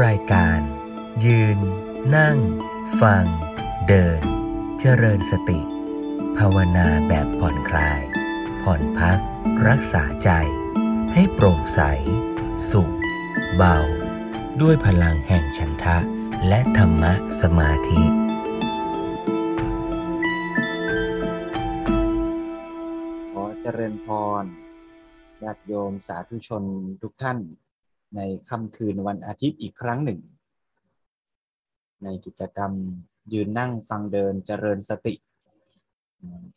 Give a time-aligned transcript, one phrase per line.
[0.00, 0.60] รายการ
[1.24, 1.58] ยืน
[2.16, 2.38] นั่ง
[3.00, 3.24] ฟัง
[3.88, 4.20] เดิน
[4.80, 5.60] เจริญสติ
[6.36, 8.00] ภาวนาแบบผ่อนคลาย
[8.62, 9.18] ผ่อนพัก
[9.68, 10.30] รักษาใจ
[11.12, 11.80] ให้โปร่งใส
[12.70, 12.94] สุข
[13.56, 13.78] เบา
[14.60, 15.98] ด้วยพลังแห่งฉันทะ
[16.48, 17.12] และธรรมะ
[17.42, 18.02] สมาธิ
[23.32, 24.08] ขอเจริญพ
[24.42, 24.44] ร
[25.42, 26.64] ญาติโยมสาธุชน
[27.02, 27.38] ทุกท่าน
[28.16, 30.20] ในค่ำคืนวันอาทิตย์อีกครั้งหนึ่ง
[32.04, 32.72] ในกิจกรรม
[33.32, 35.14] ยืนนั่งฟังเดินเจริญสติ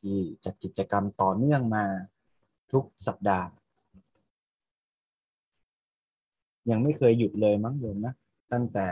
[0.01, 1.85] ที่จัดกิจกรรมต่อเนื่องมา
[2.71, 3.47] ทุกสัปดาห์
[6.69, 8.13] ยังไม่เคยหยุดเลยมั้งโยมนะ
[8.53, 8.87] ตั้งแต่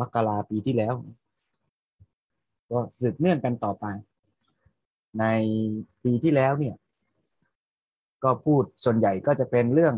[0.00, 0.94] มกราปีที่แล้ว
[2.70, 3.84] ก็สืบเนื่องกันต่อไป
[5.20, 5.24] ใน
[6.04, 6.76] ปีที่แล้วเนี่ย
[8.24, 9.94] ก็พูดส่วนใหญ่ก็จะเป็นเรื่อง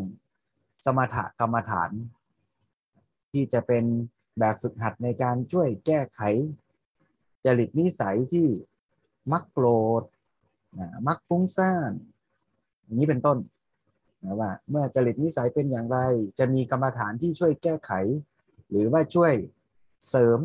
[0.85, 1.91] สมถกรรมฐาน
[3.33, 3.85] ที่จะเป็น
[4.39, 6.21] แบบฝึกหัดในการช่วยแก้ไข
[7.45, 8.49] จริตนิสัยที่
[9.33, 9.67] มักโกร
[10.01, 10.03] ธ
[11.07, 11.93] มักฟุ้งซ่าน
[12.85, 13.39] อย่างนี้เป็นต้น
[14.25, 15.99] นะว่าเมื่อจริตนิสัยเป็นอย่างไร
[16.39, 17.93] จะมีกรรมฐานที่ช่วยแก้ไข
[18.71, 19.33] หรือว่าช่วย
[20.09, 20.41] เสริม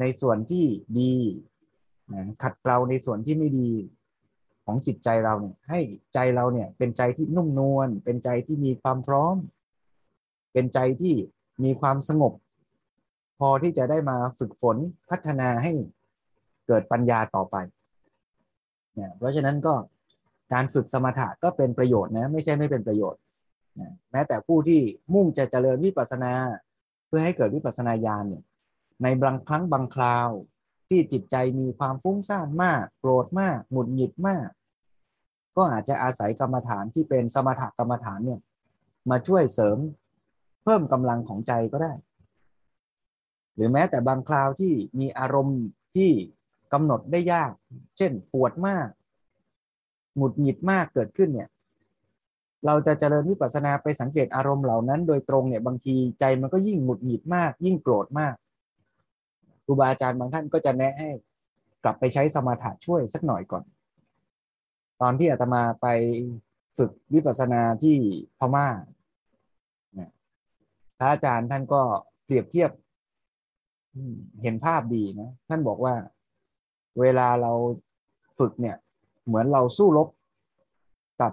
[0.00, 0.66] ในส่วนที่
[1.00, 1.16] ดี
[2.12, 3.70] นะขัดเกลาในส่วนที่ไม่ดี
[4.64, 5.80] ของจิตใจเราเนี่ยให้
[6.14, 9.36] ใจเราเนี่ยเป็นใจที่นุ่มนวลเป็นใจที่มีความพร้อม
[10.52, 11.14] เป็นใจที่
[11.64, 12.32] มีความสงบ
[13.38, 14.76] พอที่จะได้มาฝึกฝน
[15.10, 15.72] พัฒนาให้
[16.66, 17.56] เกิดปัญญาต่อไป
[18.94, 19.74] เนี่ยเพราะฉะนั้นก็
[20.52, 23.20] การฝึกสมถะก็เป็นประโยชน์นะไม่ใช่ไม่เป็นประโยชน์
[23.80, 24.80] นะแม้แต่ผู้ที่
[25.14, 26.32] มุ่งจะเจริญวิปัสนา
[27.06, 28.42] เพื่อให้เกิดวิปัสนาญาณเนี่ย
[29.02, 30.28] ในบางครั้งบางคราว
[30.88, 34.48] ที่จิตใจมีความฟุ้งซ่านมาก โกรธมากหงุดหงิดมาก
[35.56, 38.40] ก็อาจจะอาศัยกรรมฐานที่เป็นสมถกรรมฐานเนี่ย
[39.10, 39.78] มาช่วยเสริม
[40.68, 41.92] พิ่มกำลังของใจก็ได้
[43.54, 45.60] หรือแม้แต่บางคราวที่มีอารมณ์
[45.96, 46.10] ที่
[46.72, 47.52] กำหนดได้ยาก
[47.98, 48.88] เช่นปวดมาก
[50.16, 51.48] หงุดหงิดมากเกิดขึ้นเนี่ย
[52.66, 58.34] เราจะเจริญวิปัสสนาไปสังเกตอารมณ์เหล่านั้น โดยตรงเนี่ยบางทีใจมันก็ยิ่งหงุดหงิดมาก ยิ่งโกรธมาก
[59.64, 61.10] ครูบาอาจารย์บางท่านก็จะแนะให้
[61.84, 63.64] กลับไปใช้สมาธิช่วยสักหน่อยก่อน
[65.00, 65.86] ตอนที่อาตมาไป
[66.76, 67.96] ฝึกวิปัสสนาที่
[68.38, 68.66] พม่า
[70.98, 71.82] พระอาจารย์ท่านก็
[72.24, 72.70] เปรียบเทียบ
[74.42, 75.94] เห็นภาพดีนะท่านบอกว่า
[77.00, 77.52] เวลาเรา
[78.38, 78.76] ฝึกเนี่ย
[79.26, 80.08] เหมือนเราสู้รบ
[81.20, 81.32] กับ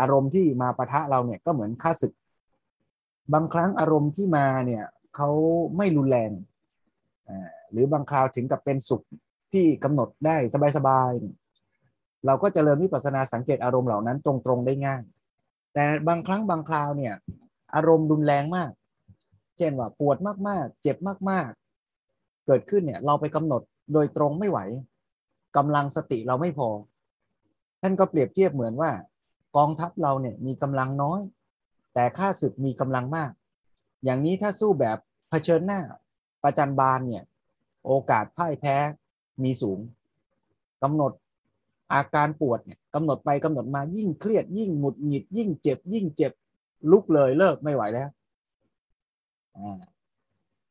[0.00, 2.12] อารมณ์ที่มาปะทะเราเนี่ยก็เหมือนค่าศึก
[3.32, 4.84] บางครั้งอารมณ์ที่มาเนี่ย
[5.16, 5.30] เขา
[5.76, 6.30] ไม่รุนแรง
[7.70, 9.02] หรือบางคราวถึงกับเป็นสุข
[9.52, 10.36] ที่กำหนดได้
[10.76, 15.02] สบายๆเราก็จเจริญวิปัสสนาสังเกตอารมณ์เหล่านั้นตรงๆได้ง่าย
[15.74, 17.14] แต่บางครั้งบางคราวเนี่ย
[17.74, 18.70] อารมณ์รุนแรงมาก
[19.56, 20.16] เช่นว่าปวด
[20.48, 20.96] มากๆ เจ็บ
[21.30, 24.58] มากๆ เกิดขึ้นเนี่ยเราไปกำหนดโดยตรงไม่ไหว
[25.56, 26.68] กำลังสติเราไม่พอ
[27.80, 28.90] ท่านก็เปรียบเทียบเหมือนว่า
[29.56, 31.20] กองทัพเราเนี่ยมีกำลังน้อย
[31.94, 33.30] แต่ข้าศึกมีกำลังมาก
[34.04, 34.98] อย่างนี้ถ้าสู้แบบ
[35.30, 35.80] เผชิญหน้า
[36.42, 37.24] ประจันบานเนี่ย
[37.86, 38.76] โอกาสพ่ายแพ้
[39.44, 39.78] มีสูง
[40.82, 41.12] กำหนด
[41.94, 46.32] อาการปวดเนี่ยกำหนดไปกำหนดมายิ่งเครียดยิ่งหงุดหงิดยิ่งเจ็บ ยิ่งเจ็บ
[46.90, 48.08] ลุกเลยเลิกไม่ไหวแล้ว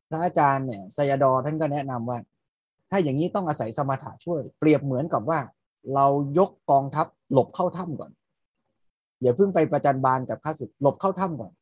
[0.08, 2.18] พระอาจารย์เนี่ยสยดอท่านก็แนะนำว่า
[2.90, 5.40] ถ้าอย่างนี้ต้องอาศัยสมถะช่วย เปรียบเหมือนกับว่า
[5.94, 6.06] เรา
[6.38, 8.10] ยกกองทัพหลบเข้าถ้ำก่อน
[9.22, 11.52] อย่าเพิ่งไปประจันบานกับข้าศึกหลบเข้าถ้ำก่อน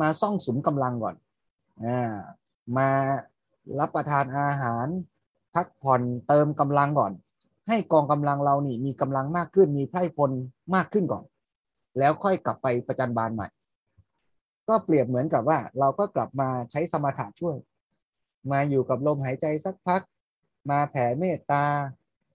[0.00, 1.16] มาซ่องสุมกำลังก่อน
[1.84, 2.14] อ่า
[2.76, 2.88] มา
[3.78, 4.86] รับประทานอาหาร
[5.54, 7.12] พักผ่อนเติมกำลังก่อน
[7.68, 10.30] ให้กองกำลังเรานี่มีกำลังมากขึ้นมีไพร่พล
[10.74, 11.24] มากขึ้นก่อน
[11.98, 13.48] แล้วค่อยกลับไปประจันบานใหม่
[14.70, 17.56] ก็เปรียบเหมือนกับว่า เราก็กลับมาใช้สมถะช่วย
[18.52, 20.02] มาอยู่กับลมหายใจสักพัก
[20.70, 21.64] มาแผ่เมตตา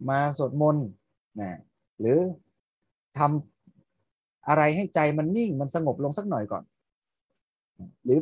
[0.09, 0.87] มาสวดมนต์
[1.41, 1.59] นะ
[1.99, 2.19] หรือ
[3.17, 6.63] ทำอะไรให้ใจมันนิ่งมันสงบลงสักหน่อยก่อน
[8.03, 8.19] หรือ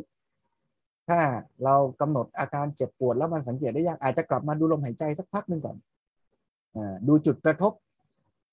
[1.08, 1.20] ถ้า
[1.64, 5.76] เรากำหนดอาการเจ็บปวดแล้วมันสังเกตได้ยากอาจจะกลับมาดูลมหายใจสักพักหนึ่งก่อน
[6.76, 6.78] อ
[7.08, 7.72] ดูจุดกระทบ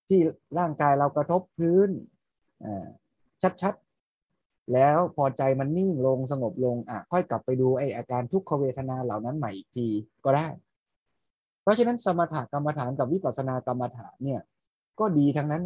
[0.08, 0.20] ที่
[0.60, 1.90] ร่างกายเรากระทบพื้น
[3.62, 3.91] ชัดๆ
[4.74, 9.88] แล้วพอใจมันนิ่งลงสงบลงอะค่อยกลับไปดูไออาการทุกขเวทนาเหล่านั้นใหม่อีกที
[10.26, 10.48] ก็ได้
[11.62, 14.42] เพราะฉะนั้นสมถกรรมฐานกับวิปัสสนากรรมฐานเนี่ย
[15.00, 15.64] ก็ดีทั้งนั้น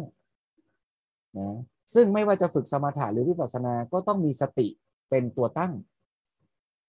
[1.38, 1.50] นะ
[1.94, 4.68] ซึ่งไม่ว่าจะฝึกสมถะหรือวิปัสสนาก็ต้องมีสติ
[5.10, 5.72] เป็นตัวตั้ง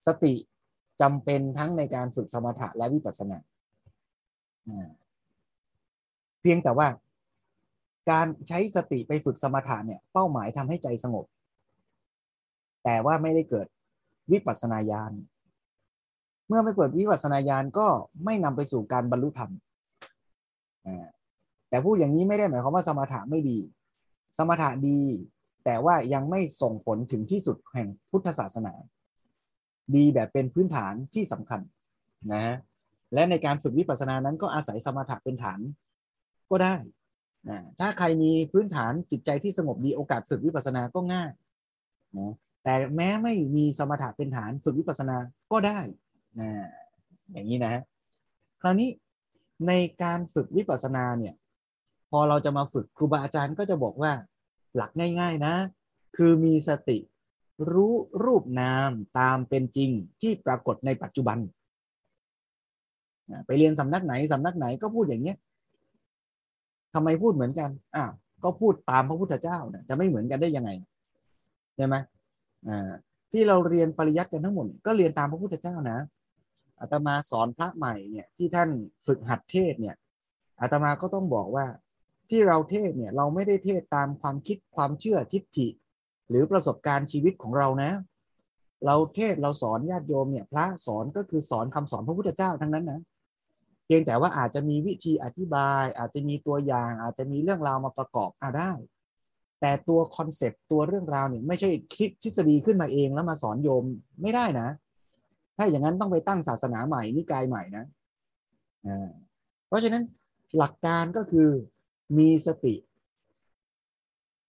[0.08, 0.34] สติ
[1.02, 3.38] จำเป็นทั้งในการฝึกสมถะและวิปัสสนา
[6.42, 6.88] เพียงแต่ว่า
[8.12, 11.26] การใช้สติไปฝึกสมถะเนี่ย เป้าหมายทำให้ใจสงบ
[12.90, 13.68] แต่ว่าไม่ได้เกิด
[14.32, 15.12] วิปัสนาญาณ
[16.48, 17.88] เมื่อไม่เปิดวิปัสนาญาณก็
[18.26, 19.52] ไม่นำไปสู่การบรรลุธรรม
[21.70, 23.60] แต่พูดอย่างนี้ไม่ได้หมายความว่าสมถะไม่ดี
[24.38, 25.00] สมถะดี
[25.66, 28.74] แต่ว่ายังไม่ส่งผลถึงที่สุดแห่งพุทธศาสนา
[29.96, 31.62] ดีแบบเป็นพื้นฐานที่สำคัญ
[32.34, 32.56] นะ
[33.14, 35.60] และในการฝึกวิปัสสนานั้นก็อาศัยสมถะเป็นฐาน
[36.50, 36.76] ก็ได้
[37.50, 41.32] นะถ้าใครมีพื้นฐานจิตใจที่สงบดีโอกาสฝึกวิปัสสนาก็ง่าย
[42.20, 42.34] นะ
[42.68, 45.18] แต่แม้ไม่มีสมถะเป็นฐานฝึกวิปัสสนา
[45.52, 45.80] ก็ได้
[46.40, 46.50] นะ
[47.32, 47.74] อย่างนี้นะ
[48.62, 48.90] คราวนี้
[49.68, 49.72] ใน
[50.04, 51.34] การฝึกวิปัสสนาเนี่ย
[52.12, 54.12] พอเราจะมาฝึกครูบาอาจารย์ก็จะบอกว่า
[54.76, 55.54] หลักง่าย ๆนะ
[56.18, 56.98] คือมีสติ
[57.72, 57.94] รู้
[58.24, 59.92] รูปนามตามเป็นจริง
[60.22, 61.38] ที่ปรากฏในปัจจุบัน
[63.46, 65.38] ไปเรียนสำนักไหนสำนักไหนก็พูดอย่างเนี้ย
[66.94, 68.12] ทำไมพูดเหมือนกันอ้าว
[68.44, 70.72] ก็พูดตามพระพุทธเจ้าเนี่ยจะไม่เหมือนกันได้ยังไง
[71.78, 71.96] ใช่ไหม
[73.32, 76.00] ที่เราเรียนปริยัติกันทั้งหมดก็เรียนตามพระพุทธเจ้านะ
[76.80, 78.70] อาตมาสอนพระใหม่เนี่ยที่ท่าน
[79.06, 79.96] ฝึกหัดเทศเนี่ย
[80.62, 81.66] อาตมาก็ต้องบอกว่า
[82.30, 85.68] ที่เราเทศเนี่ยเราไม่ได้เทศตามความคิดความเชื่อทิฏฐิ
[86.30, 87.92] หรือประสบการณ์ชีวิตของเรานะ
[88.86, 93.02] เราเทศเราสอนญาติโยมเนี่ยพระสอนก็คือสอนคำสอนพระพุทธเจ้าทั้งนั้นนะ
[93.86, 98.72] เพียงแต่ว่าอาจจะมีวิธีอธิบาย อาจจะมีตัวอย่าง อาจจะมีเรื่องราวมาประกอบอาได้
[99.62, 103.84] แต่ตัวคอนเซปต์ตัวเรื่องราวเนี่ยไม่ใช่คิดทฤษฎีขึ้นมาเองแล้วมาสอนโยม
[104.22, 104.68] ไม่ได้นะ
[105.58, 107.86] ถ้าอย่างนั้นต้องไปตั้งศาสนาใหม่นิกายใหม่นะ
[109.68, 110.04] เพราะฉะนั้น
[110.58, 111.50] หลักการก็คือ
[112.18, 112.76] มีสติ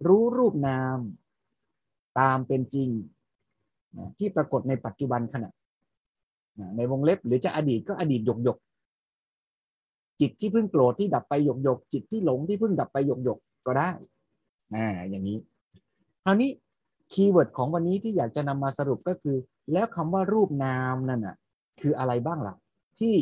[0.06, 0.99] รู้รูปนาม
[2.20, 2.88] ตามเป็นจริง
[4.19, 5.50] ที่ปรากฏในปัจจุบันขณะ
[6.76, 8.58] ในวงเล็บหรือจะอดีตก็อดีตหยกหยก
[10.20, 13.90] จิตที่เพิ่งโกรธที่ดับไปหยกหยกจิตที่หลงที่เพิ่งดับไปหยกหยกก็ได้
[14.75, 15.38] อ่าอย่างนี้
[16.25, 16.50] คราวนี้
[17.12, 19.37] keyword ของวันนี้ที่อยากจะนำมาสรุปก็คือ
[19.73, 21.37] แล้วคำว่ารูปนามนั่นน่ะ
[21.81, 22.55] คืออะไรบ้างล่ะ
[22.99, 23.15] ที่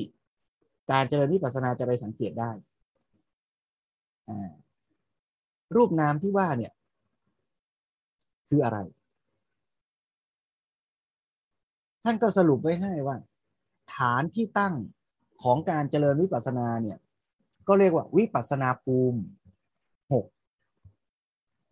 [0.91, 2.51] การเจริญวิปัสสนาจะไปสังเกตได้
[4.29, 4.53] อ่า
[5.77, 6.73] รูปนามที่ว่าเนี่ย
[8.49, 8.79] คืออะไร
[12.05, 13.17] ท่านก็สรุปไว้ให้ว่า
[13.97, 14.75] ฐานที่ตั้ง
[15.43, 16.99] ของการเจริญวิปัสสนาเนี่ย
[17.69, 19.21] ก็เรียกว่าวิปัสสนาภูมิ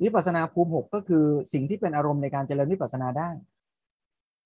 [0.02, 3.30] วิปัสนาภูมิหกก็คือสิ่งที่เป็นอารมณ์ในการเจริญวิปัสนาได้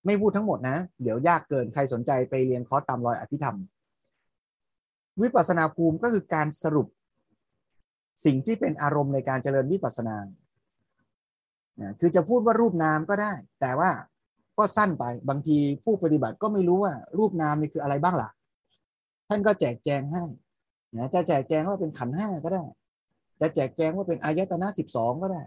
[0.06, 3.56] ไม่พูดทั้งหมดนะ เดี๋ยวยากเกินใครสนใจไปเรียนคอร์สตามรอยอภิธรรม
[5.22, 6.86] วิปัสนาภูมิก็คือการสรุป
[8.24, 10.16] สิ่งที่เป็นอารมณ์ในการเจริญวิปัสสนา
[12.00, 13.90] คือจะพูดว่ารูปนามก็ได้ แต่ว่า
[14.58, 18.28] ก็สั้นไปบางทีผู้ปฏิบัติก็ไม่รู้ว่า รูปนามนี่คืออะไรบ้างล่ะ
[19.28, 20.24] ท่านก็แจกแจงให้
[20.96, 22.62] นะจะแจกแจงว่าเป็นขันห้าก็ได้
[23.40, 25.42] จะแจกแจงว่าเป็นอายตนะสิบสองก็ได้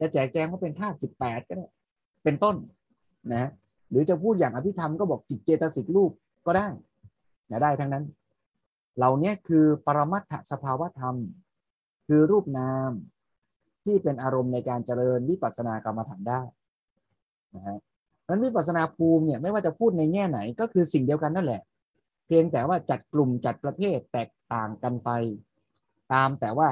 [0.00, 1.66] จะแจกแจงว่าเป็นธาตุสิบแปดก็ได้
[2.24, 2.56] เป็นต้น
[3.34, 3.50] นะ
[3.90, 6.10] หรือจะพูดอย่างอภิธรรมก็บอกจิตเจตสิกรูป
[6.46, 6.68] ก็ได้
[7.50, 8.04] นะได้ทั้งนั้น
[8.96, 11.16] เหล่านี้คือปรมัตถสภาวธรรม
[12.06, 12.90] คือรูปนาม
[13.84, 16.40] ที่เป็นอารมณ์ในการเจริญวิปัสสนากรรมฐานได้
[17.54, 17.78] นะฮะ
[18.28, 21.62] นั้นวิปัสสนาภูมิเนี่ยไม่ว่าจะพูดในแง่ไหนก็คือสิ่งเดียวกันนั่นแหละ
[22.26, 25.10] เพียงแต่ว่าจัดกลุ่มจัดประเภทแตกต่างกันไป
[26.12, 26.68] ตามแต่ว่า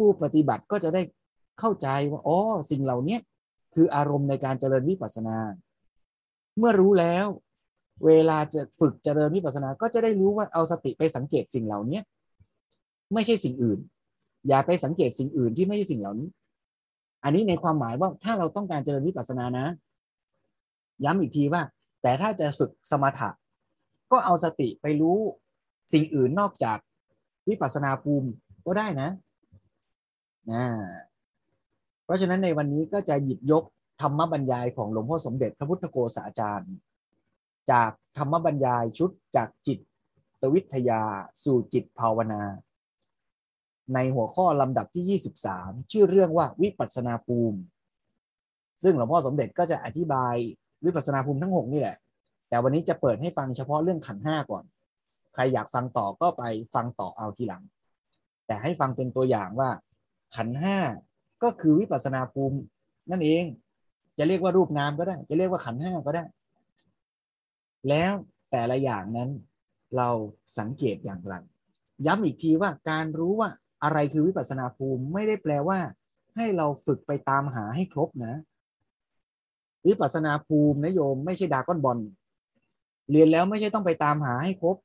[0.00, 1.02] ผู้ปฏิบัติก็จะได้
[1.60, 2.38] เข้าใจว่าอ๋อ
[2.70, 3.18] สิ่งเหล่านี้
[3.74, 5.36] คืออารมณ์ในการเจริญวิปัสสนา
[6.58, 7.26] เมื่อรู้แล้ว
[8.06, 12.00] เวลาจะฝึกเจริญวิปัสสนา ก็จะได้รู้ว่าเอาสติไปสังเกตสิ่งเหล่านี้
[13.14, 13.78] ไม่ใช่สิ่งอื่น
[14.48, 16.28] อย่าไปสังเกตสิ่งอื่นที่ไม่ใช่สิ่งเหล่านี้
[17.24, 19.66] อันนี้ในความหมายว่าถ้าเราต้องการเจริญวิปัสสนานะ
[21.04, 21.62] ย้ำอีกทีว่า
[22.02, 23.30] แต่ถ้าจะฝึกสมถะ
[24.12, 25.18] ก็เอาสติไปรู้
[25.92, 26.78] สิ่งอื่นนอกจาก
[27.48, 28.28] วิปัสสนาภูมิ
[28.66, 29.08] ก็ได้นะ
[30.52, 30.66] นะ
[32.04, 33.64] เพราะฉะนั้นในวันนี้ก็จะหยิบยก
[34.00, 36.72] ธรรมบรรยายของหลวงพ่อสมเด็จพระพุทธโฆษาจารย์
[37.70, 39.78] จากธรรมบรรยายชุดจากจิต
[40.40, 41.02] ตวิทยา
[41.44, 42.42] สู่จิตภาวนา
[43.94, 47.58] ในหัวข้อลำดับที่ 23 ชื่อเรื่องว่าวิปัสนาภูมิ
[48.82, 50.34] ซึ่งหลวงพ่อสมเด็จก็จะอธิบาย
[50.84, 51.96] วิปัสสนาภูมิทั้ง 6 นี่แหละ
[52.48, 54.64] แต่วันนี้จะเปิดให้ฟังเฉพาะเรื่องขันห้าก่อน
[55.34, 56.42] ใครอยากฟังต่อก็ไป
[56.74, 57.62] ฟังต่อเอาทีหลัง
[58.46, 59.70] แต่ให้ฟังเป็นตัวอย่างว่า
[60.36, 60.76] ขันห้า
[61.42, 62.58] ก็คือวิปัสนาภูมิ
[63.10, 63.44] นั่นเอง
[64.18, 66.24] จะเรียกว่ารูปนามก็ได้ จะเรียกว่าขันห้าก็ได้
[67.88, 68.12] แล้ว
[68.50, 69.30] แต่ละอย่างนั้น
[69.96, 70.08] เรา
[70.58, 71.34] สังเกตอย่างไร
[72.06, 73.50] ย้ำอีกทีว่าการรู้ว่า
[73.84, 75.78] อะไรคือวิปัสนาภูมิไม่ได้แปลว่า
[76.36, 78.34] ให้เราฝึกไปตามหาให้ครบนะ
[79.86, 81.98] วิปัสนาภูมินะโยมไม่ใช่ดาก้อนบอล
[83.10, 84.76] เรียนแล้วไม่ใช่ต้องไปตามหาให้ครบ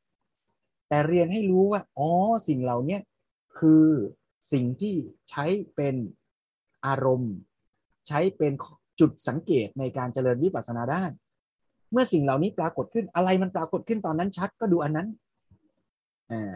[0.90, 2.10] แต่เรียนให้รู้ว่าอ๋อ
[2.48, 2.98] สิ่งเหล่านี้
[3.60, 3.86] คือ
[4.52, 4.96] สิ่งที่
[5.30, 5.96] ใช้เป็น
[6.86, 7.36] อารมณ์
[8.08, 8.54] ใช้เป็น
[9.00, 11.04] จุดสังเกตในการเจริญวิปัสสนาได้
[11.92, 15.08] เมื่อสิ่งเหล่านี้ปรากฏขึ้นอะไรมันปรากฏขึ้นตอนนั้นชัดก็ดูอันนั้น
[16.32, 16.52] อ่า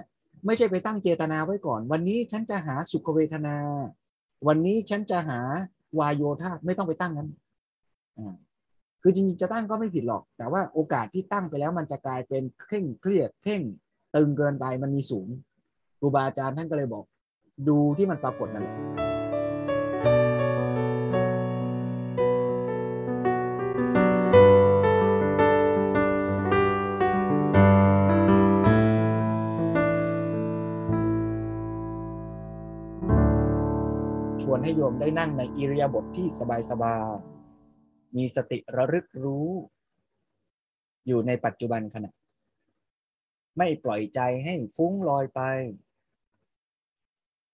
[0.46, 3.56] ไม่ใช่ไปตั้งเจตนาไว้ก่อน วันนี้ฉันจะหาสุขเวทนา
[4.48, 5.40] วันนี้ฉันจะหา
[6.00, 7.30] วายโยธาไม่ต้องไปตั้งนั้น
[8.18, 8.36] อ่า
[9.02, 13.62] คือจริงๆจะตั้งก็ไม่ผิดหรอก แต่ว่าโอกาสที่ตั้งไปแล้วมันจะกลายเป็นเคร่งเครียดเพ่ง
[14.16, 15.28] ตึงเกินไปมันมีสูง
[16.00, 17.06] ครูบาอาจารย์ท่านก็เลยบอก
[17.68, 18.78] ดูที่มันปรากฏนั่นแหละ
[34.42, 36.28] ชวนให้โยมได้นั่งในอิริยาบถทที่
[36.72, 39.50] สบายๆมีสติระลึกรู้
[41.08, 42.12] อยู่ในปัจจุบันขณะ
[43.58, 45.42] ไม่ปล่อยใจให้ฟุ้งลอยไป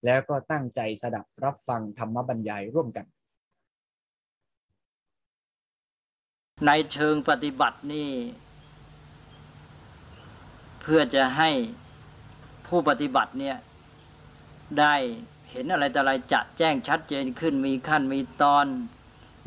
[0.06, 3.06] แล้วก็ตั้งใจสดับรับฟังธรรมบรรยายร่วมกัน
[6.66, 8.10] ในเชิงปฏิบัตินี่
[10.80, 11.50] เพื่อจะให้
[12.66, 13.56] ผู้ปฏิบัติเนี่ย
[14.78, 14.94] ได้
[15.50, 18.66] เห็นอะไรแต่อะไรจะแจ้งชัดเจนขึ้นมีขั้นมีตอน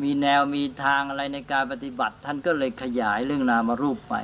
[0.01, 4.15] มีแนวมีทางอะไรในการปฏิบัติ ท่านก็เลยขยายเรื่องนามรูปไป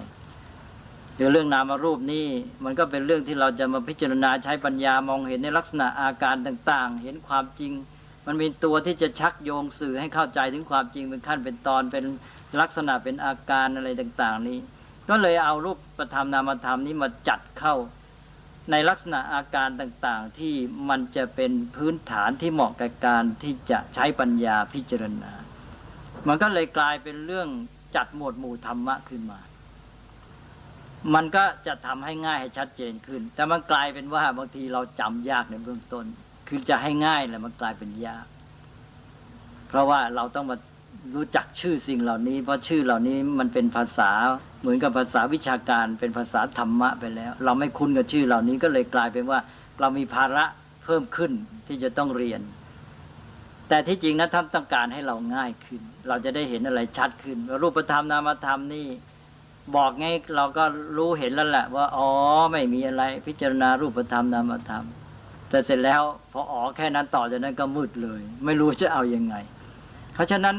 [1.18, 2.28] เดี๋ยวเรื่องนามารูปนี่
[2.64, 7.74] มันก็เป็นเรื่องที่เราจะมาพิจารณาใช้ปัญญามองเห็นในลักษณะอาการต่างๆ เห็นความจริง
[8.26, 12.04] มันมีตัวที่จะชักโยงสื่อให้เข้าใจถึงความจริงเป็นขั้นเป็นตอนเป็น
[12.62, 14.60] ลักษณะเป็นอาการอะไรต่าง ๆ นี้
[15.10, 17.76] ก็เลยเอารูปประธรรมนามธรรมนี้มาจัดเข้า
[18.72, 20.54] ในลักษณะอาการต่างๆ ที่
[20.90, 25.32] มันจะเป็นพื้นฐานที่เหมาะกับการที่จะใช้ปัญญาพิจารณา
[26.28, 27.50] มันก็เลยกลายเป็นเรื่อง
[27.96, 29.40] จัดหมวดหมู่ธรรมะขึ้นมา
[31.14, 36.06] มันก็จะทำให้ง่ายให้ชัดเจนขึ้น แต่มันกลายเป็นว่าบางทีเราจำยากในเบื้องต้น
[36.48, 38.26] คือจะให้ง่ายแหละมันกลายเป็นยาก
[39.68, 40.58] เพราะว่าเราต้องมา
[41.16, 44.12] รู้จักชื่อสิ่งเหล่านี้ เพราะชื่อเหล่านี้มันเป็นภาษา
[44.62, 49.40] เหมือนกับภาษาวิชาการ เป็นภาษาธรรมะไปแล้ว เราไม่คุ้นกับชื่อเหล่านี้ก็เลยกลายเป็นว่า
[49.80, 50.46] เรามีภาระ
[50.84, 51.32] เพิ่มขึ้น
[51.68, 52.42] ที่จะต้องเรียน
[53.70, 58.88] แต่ที่จริงนะท่านต้องการให้เราง่ายขึ้น เราจะได้เห็นอะไรชัดขึ้นรูปธรรมนามธรรมนี่
[59.76, 60.06] บอกไง
[60.36, 60.64] เราก็
[60.98, 62.10] รู้เห็นแล้วแหละว่าอ๋อ
[62.52, 64.86] ไม่มีอะไร พิจารณารูปธรรมนามธรรม
[65.50, 69.36] แต่เสร็จแล้วพออ๋อแค่นั้นต่อจากนั้นก็มืดเลย ไม่รู้จะเอาอยัางไง
[70.14, 70.56] เพราะฉะนั้น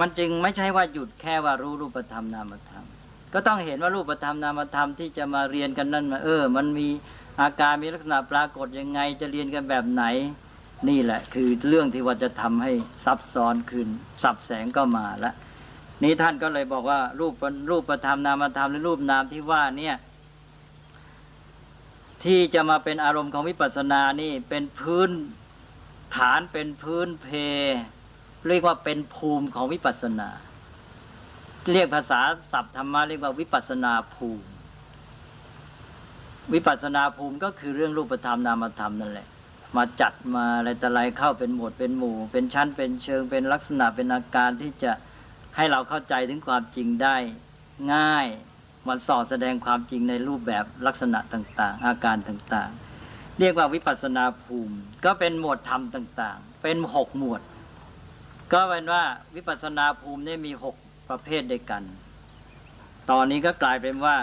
[0.00, 2.84] มันจึงไม่ใช่ว่าหยุดแค่ว่ารู้รูปธรรมนามธรรม
[3.32, 6.88] ก็ต้องเห็นว่ารูปธรรมนามธรรมที่จะมาเรียนกันนั่นมาเออ มันมี
[7.40, 10.04] อาการมีลักษณะปรากฏยังไงจะเรียนกันแบบไหน
[10.88, 12.72] นี่แหละ คือเรื่องที่ว่าจะทำให้
[13.04, 13.88] ซับซ้อนขึ้น
[14.22, 15.34] สับแสงก็มาแล้ว
[16.02, 17.34] นี้ท่านก็เลยบอกว่ารูป
[17.70, 19.96] รูปธรรมนามธรรมหรือรูปนามที่ว่าเนี่ย
[22.24, 25.10] ที่จะมาเป็นอารมณ์ของวิปัสสนานี่เป็นพื้น
[26.16, 27.28] ฐานเป็นพื้นเพ
[28.48, 30.28] เรียกว่าเป็นภูมิของวิปัสสนา
[31.72, 32.20] เรียกภาษา
[32.52, 34.46] ศัพท์ธรรมะเรียกว่าวิปัสสนาภูมิ
[36.52, 39.28] วิปัสนาภูมิก็คือเรื่องรูปธรรมนามธรรมนั่นแหละ
[39.76, 44.92] มาจัดมาอะไรแต่ไรเข้าเป็นหมวดเป็นหมู่ เป็นชั้นเป็นเชิงเป็นลักษณะเป็นอาการที่จะ
[45.56, 47.16] ให้เราเข้าใจถึงความจริงได้
[47.94, 48.26] ง่าย
[48.88, 57.40] มันสอดแสดงความจริงในรูปแบบลักษณะต่าง ๆ อาการต่างๆ เรียกว่าวิปัสนาภูมิ ก็เป็นหมวดธรรมต่าง ๆ เป็นหกหมวด
[58.52, 59.02] ก็เป็นว่า
[59.34, 60.74] วิปัสนาภูมินี่มีหก
[61.08, 61.82] ประเภทด้วยกัน
[63.10, 64.16] ตอนนี้ก็กลายเป็นว่า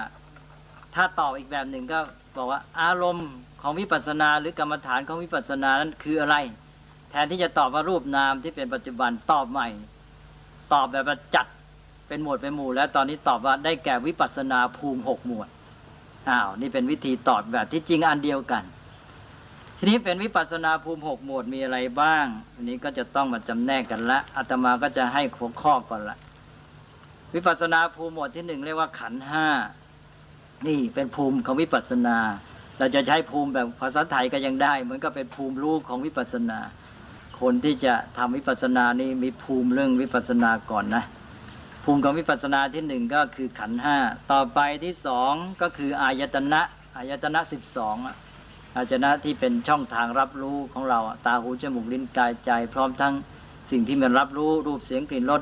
[0.95, 1.99] ถ้าตอบอีกแบบหนึ่งก็
[2.37, 3.29] บอกว่าอารมณ์
[3.61, 6.35] ของวิปัสนาหรือกรรมฐานของวิปัสนานั้นคืออะไร
[7.09, 9.67] แทนที่จะตอบว่ารูปนามที่เป็นปัจจุบันตอบใหม่
[10.75, 11.47] ตอบแบบจัด
[12.07, 15.47] เป็นหมวดเป็นหมู่ แล้วตอนนี้ตอบว่าได้แก่วิปัสนาภูมิหกหมวด
[16.29, 18.63] อ้าวนี่เป็นวิธีตอบแบบที่จริงอันเดียวกัน
[19.77, 26.17] ทีนี้เป็นวิปัสนาภูมิหกหมวดมีอะไรบ้างอันนี้ก็จะต้องมาจำแนกกันละอาตมาก็จะให้หัวข้อก่อนละ
[27.33, 29.47] วิปัสนาภูมิหมวดที่หนึ่งเรียกว่าขันห้า
[30.67, 32.17] นี่เป็นภูมิของวิปัสนา
[32.77, 36.59] เราจะใช้ภูมิแบบภาษาไทยก็ยังได้ เหมือนก็เป็นภูมิรู้ของวิปัสนา
[37.39, 41.03] คนที่จะทำวิปัสสนานี่มีภูมิเรื่องวิปัสสนาก่อนนะ
[41.83, 43.97] ภูมิของวิปัสสนาที่หนึ่งก็คือขันห้า
[44.31, 46.61] ต่อไปที่สองก็คืออายตนะ
[46.97, 47.95] อายตนะสิบสอง
[48.75, 53.13] อาจนะที่เป็นช่องทางรับรู้ของเราตาหูจมูกลิ้นกายใจ พร้อมทั้ง
[53.71, 55.41] สิ่งที่มันรับรู้รูปเสียงกลิ่นรส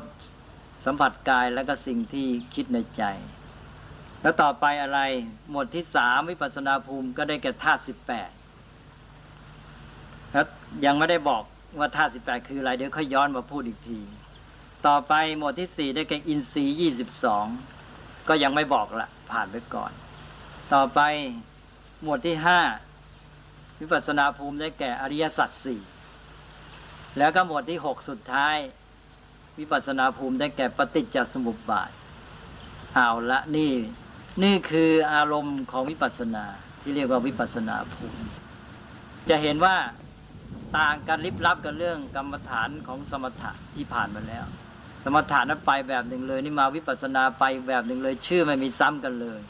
[0.85, 3.03] สัมผัสกายแล้วก็สิ่งที่คิดในใจ
[4.21, 4.99] แล้วต่อไปอะไร
[5.49, 8.29] หมวดที่สามวิปัสนาภูมิก็ได้แก่ธาตุสิบแปด
[10.35, 10.47] ครับ
[10.85, 11.43] ยังไม่ได้บอก
[11.79, 13.99] ว่าธาตุสิบแปดคืออะไรเดี๋ยวค่อยย้อนมาพูดอีกที
[14.87, 17.45] ต่อไปหมวดที่สี่ได้แก่อินทรีย์ยี่สิบสอง
[18.27, 19.91] ก็ยังไม่บอกละผ่านไปก่อน
[20.73, 20.99] ต่อไป
[22.03, 22.59] หมวดที่ห้า
[23.79, 25.81] วิปัสนาภูมิได้แก่อริยสัจสี่
[27.17, 28.57] แล้วก็หมวดที่หกสุดท้าย
[29.59, 31.91] วิปัสนาภูมิได้แก่ปฏิจจสมุปบาท
[32.95, 33.73] เอาละนี่
[34.43, 36.45] นี่คืออารมณ์ของวิปัสสนา
[36.81, 38.23] ที่เรียกว่าวิปัสสนาภูมิ
[39.29, 39.75] จะเห็นว่า
[40.77, 44.45] ต่างกันลิบลับกันเรื่องกรรมฐานของสมถะที่ผ่านมาแล้ว
[45.03, 49.41] สมถะนั้นไปแบบหนึ่งเลย นี่มาวิปัสสนาไปแบบหนึ่งเลย ชื่อไม่มีซ้ำกันเลย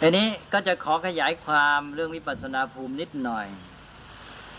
[0.00, 3.46] ทีนี้ก็จะขอขยายความเรื่องวิปัสสนาภูมินิดหน่อย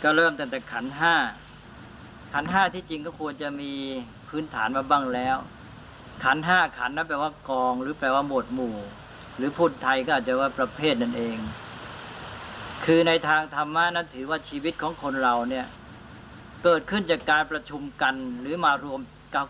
[0.04, 1.16] ก็เริ่มตั้งแต่ขันห้า
[2.34, 3.72] ขันห้าที่จริงก็ควรจะมี
[4.30, 5.38] พื้นฐานมาบ้างแล้ว
[6.24, 8.76] ขันห้าขันนั้นแปลว่ากอง หรือแปลว่าหมวดหมู่
[9.38, 11.38] หรือพูดไทยก็อาจจะว่าประเภทนั่นเอง
[12.86, 15.66] คือในทางธรรมะนั้นถือว่าชีวิตของคนเราเนี่ย
[16.64, 19.02] เกิดขึ้นจากการประชุมกันหรือมารวม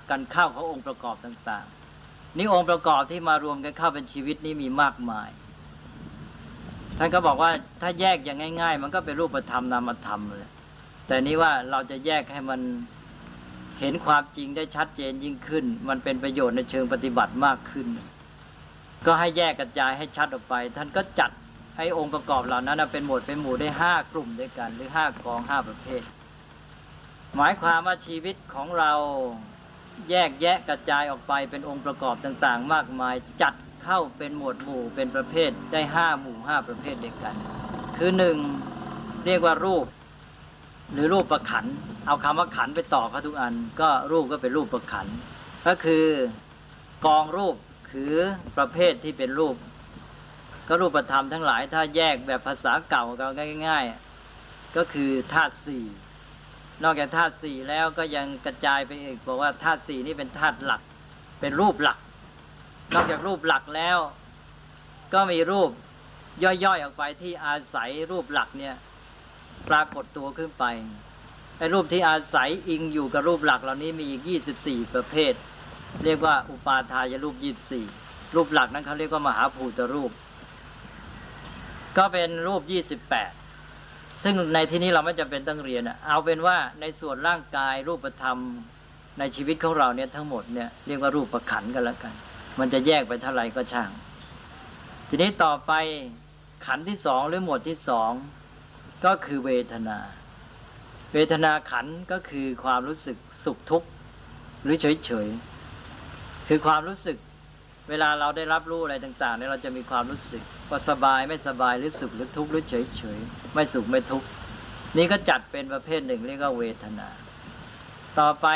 [0.09, 5.29] กันเข้าขององค์ประกอบต่างๆ นี่องค์ประกอบที่มารวมกันเข้าเป็นชีวิตนี้มีมากมาย
[6.97, 10.49] ท่านก็บอกว่าถ้าแยกอย่างง่าย ๆ มันก็เป็นรูปธรรมนามธรรมเลย
[11.07, 12.61] แต่นี้ว่าเราจะแยกให้มัน
[13.79, 17.87] เห็นความจริงได้ชัดเจนยิ่งขึ้น มันเป็นประโยชน์ในเชิงปฏิบัติมากขึ้น
[19.05, 21.31] ก็ให้แยกกระจายให้ชัดออกไป ท่านก็จัด
[21.77, 26.01] ให้องค์ประกอบเหล่านั้นเป็นหมวดเป็นหมู่ได้ห้ากลุ่มด้วยกัน หรือห้ากองห้าประเภท
[27.35, 28.91] หมายความว่าชีวิตของเรา
[30.09, 37.35] แยกแยะกระจายออกไปเป็นองค์ประกอบต่างๆ มากมายจัดเข้าเป็นหมวดหมู่เป็นประเภทได้ห้าหมู่ห้าประเภทด้วยกัน
[37.97, 38.37] คือหนึ่ง
[39.25, 39.85] เรียกว่ารูป
[40.93, 41.65] หรือรูปประขัน
[42.05, 45.07] เอาคำว่าขันไปต่อเขาทุกอัน ก็รูปก็เป็นรูปประขัน
[45.67, 46.05] ก็คือ
[47.05, 47.55] กองรูป
[47.91, 48.13] คือ
[48.57, 49.55] ประเภทที่เป็นรูป
[50.73, 53.25] ก็รูปธรรมทั้งหลายถ้าแยกแบบภาษาเก่าก็
[53.67, 53.83] ง่าย
[54.29, 55.85] ๆ ก็คือธาตุสี่
[56.83, 60.81] นอกจากธาตุสี่แล้วก็ยังกระจายไปอีกบอกว่าธาตุสี่นี่เป็นธาตุหลัก
[61.39, 61.97] เป็นรูปหลัก
[62.93, 63.97] นอกจากรูปหลักแล้ว
[65.13, 65.69] ก็มีรูป
[66.43, 68.75] ย่อยๆออกไปที่อาศัยรูปหลักเนี่ย
[69.69, 70.63] ปรากฏตัวขึ้นไป
[71.57, 74.21] ไอ้รูปที่อาศัยอิงอยู่กับรูปหลักเหล่านี้มีอีก
[74.57, 75.33] 24 ประเภท
[76.03, 77.35] เรียกว่าอุปาทายรูป
[77.85, 80.11] 24 รูปหลักนั้นเขาเรียกว่ามหาภูตรูป
[81.97, 82.61] ก็เป็นรูป
[83.43, 88.37] 28ซึ่งในที่นี้เราไม่จำเป็นต้องเรียนเอาเป็นว่าในส่วนร่างกายรูปธรรม
[89.19, 92.13] ในชีวิตของเราเนี่ยทั้งหมดเนี่ยเรียกว่ารูปประขันกันแล้วกัน
[92.59, 93.89] มันจะแยกไปเท่าไหร่ก็ช่าง
[95.07, 95.71] ทีนี้ต่อไป
[96.65, 98.11] ขันที่สองหรือหมวดที่สอง
[99.05, 99.99] ก็คือเวทนา
[101.13, 103.87] เวทนาขันก็คือความรู้สึกสุขทุกข์
[104.63, 105.27] หรือเฉยเฉย
[106.47, 107.17] คือความรู้สึก
[107.89, 113.19] เวลาเราได้รับรู้อะไรต่างๆเนี่ยเราจะมีความรู้สึกว่าสบายไม่สบายหรือสุขหรือทุกข์หรือเฉยเฉย
[113.53, 114.27] ไม่สุขไม่ทุกข์
[114.97, 117.09] นี่ก็จัดเป็นประเภทหนึ่งเรียกว่าเวทนา
[118.19, 118.47] ต่อไป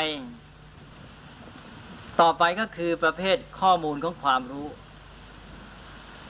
[2.20, 4.68] ต่อไปก็คือประเภทข้อมูลของความรู้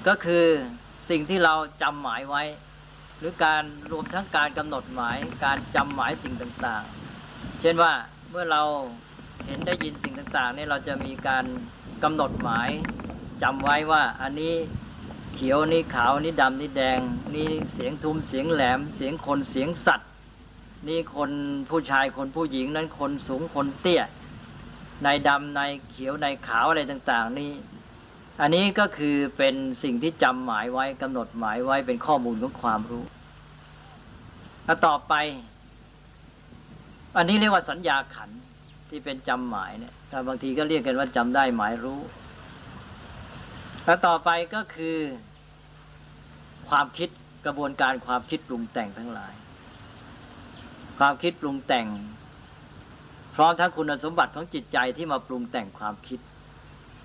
[0.09, 0.45] ก็คือ
[1.11, 2.43] สิ่งที่เราจำหมายไว้
[3.19, 7.93] หรือการรวมทั้งการกำหนดหมาย การจำหมายสิ่งต่างๆ เช่นว่า
[8.31, 8.63] เมื่อเรา
[9.47, 11.45] เห็นได้ยินสิ่งต่างๆนี่เราจะมีการ
[12.03, 12.71] กำหนดหมาย
[13.43, 14.55] จำไว้ว่าอันนี้
[15.35, 17.01] เขียวนี่ขาวนี่ดำนี่แดง
[17.35, 20.11] นี่เสียงทุ้มเสียงแหลม เสียงคนเสียงสัตว์
[20.89, 21.31] นี่คน
[21.71, 24.03] ผู้ชายคนผู้หญิงนั้นคนสูงคนเตี้ย
[25.05, 27.53] ในดำในเขียวในขาวอะไรต่าง ๆ นี่
[28.41, 33.05] อันนี้ก็คือเป็นสิ่งที่จำหมายไว้กำหนดหมายไว้เป็นข้อมูลของความรู้
[34.65, 35.15] แล้วต่อไป
[37.17, 38.31] อันนี้เรียกว่าสัญญาขัน
[38.89, 42.01] ที่เป็นจำหมายเนี่ยแต่บางทีก็เรียกกันว่าจำได้หมายรู้
[43.85, 44.99] แล้วต่อไปก็คือ
[46.69, 47.09] ความคิด
[47.47, 49.35] กระบวนการความคิดปรุงแต่งทั้งหลาย
[50.99, 51.87] ความคิดปรุงแต่ง
[53.35, 56.21] พร้อมทั้งคุณสมบัติของจิตใจที่มาปรุงแต่งความคิด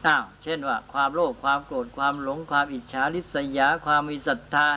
[0.06, 4.68] อ้าวเช่นว่า ความโลภความโกรธความหลง ความอิจฉาริษยา ความมีศรัทธา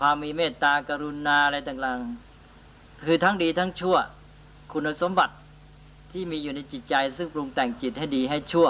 [0.00, 3.96] ความมีเมตตากรุณาอะไรต่างๆคือทั้งดีทั้งชั่ว
[4.72, 5.34] คุณสมบัติ
[6.12, 8.68] ที่มีอยู่ในจิตใจ ซึ่งปรุงแต่งจิตให้ดีให้ชั่ว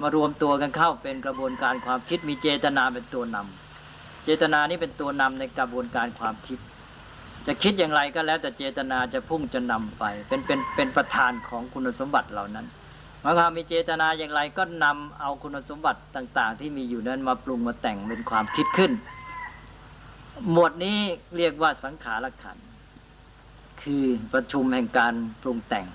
[0.00, 6.58] มารวมตัวกันเข้าเป็นกระบวนการความคิดมีเจตนาเป็นตัวนำเจตนานี้เป็นตัวนำในกระบวนการความคิด
[7.46, 12.66] จะคิดอย่างไรก็แล้วแต่เจตนาจะพุ่งจะนำไป เป็นเป็นเป็นประธานของคุณสมบัติเหล่านั้น
[13.20, 18.92] หมายความมีเจตนาอย่างไรก็นำเอาคุณสมบัติต่าง ๆ ที่มีอยู่นั้นมาปรุงมาแต่งเป็นความคิดขึ้น
[20.50, 20.98] หมวดนี้
[21.36, 22.58] เรียกว่าสังขารขัน
[23.82, 25.86] คือประชุมแห่งการปรุงแต่ง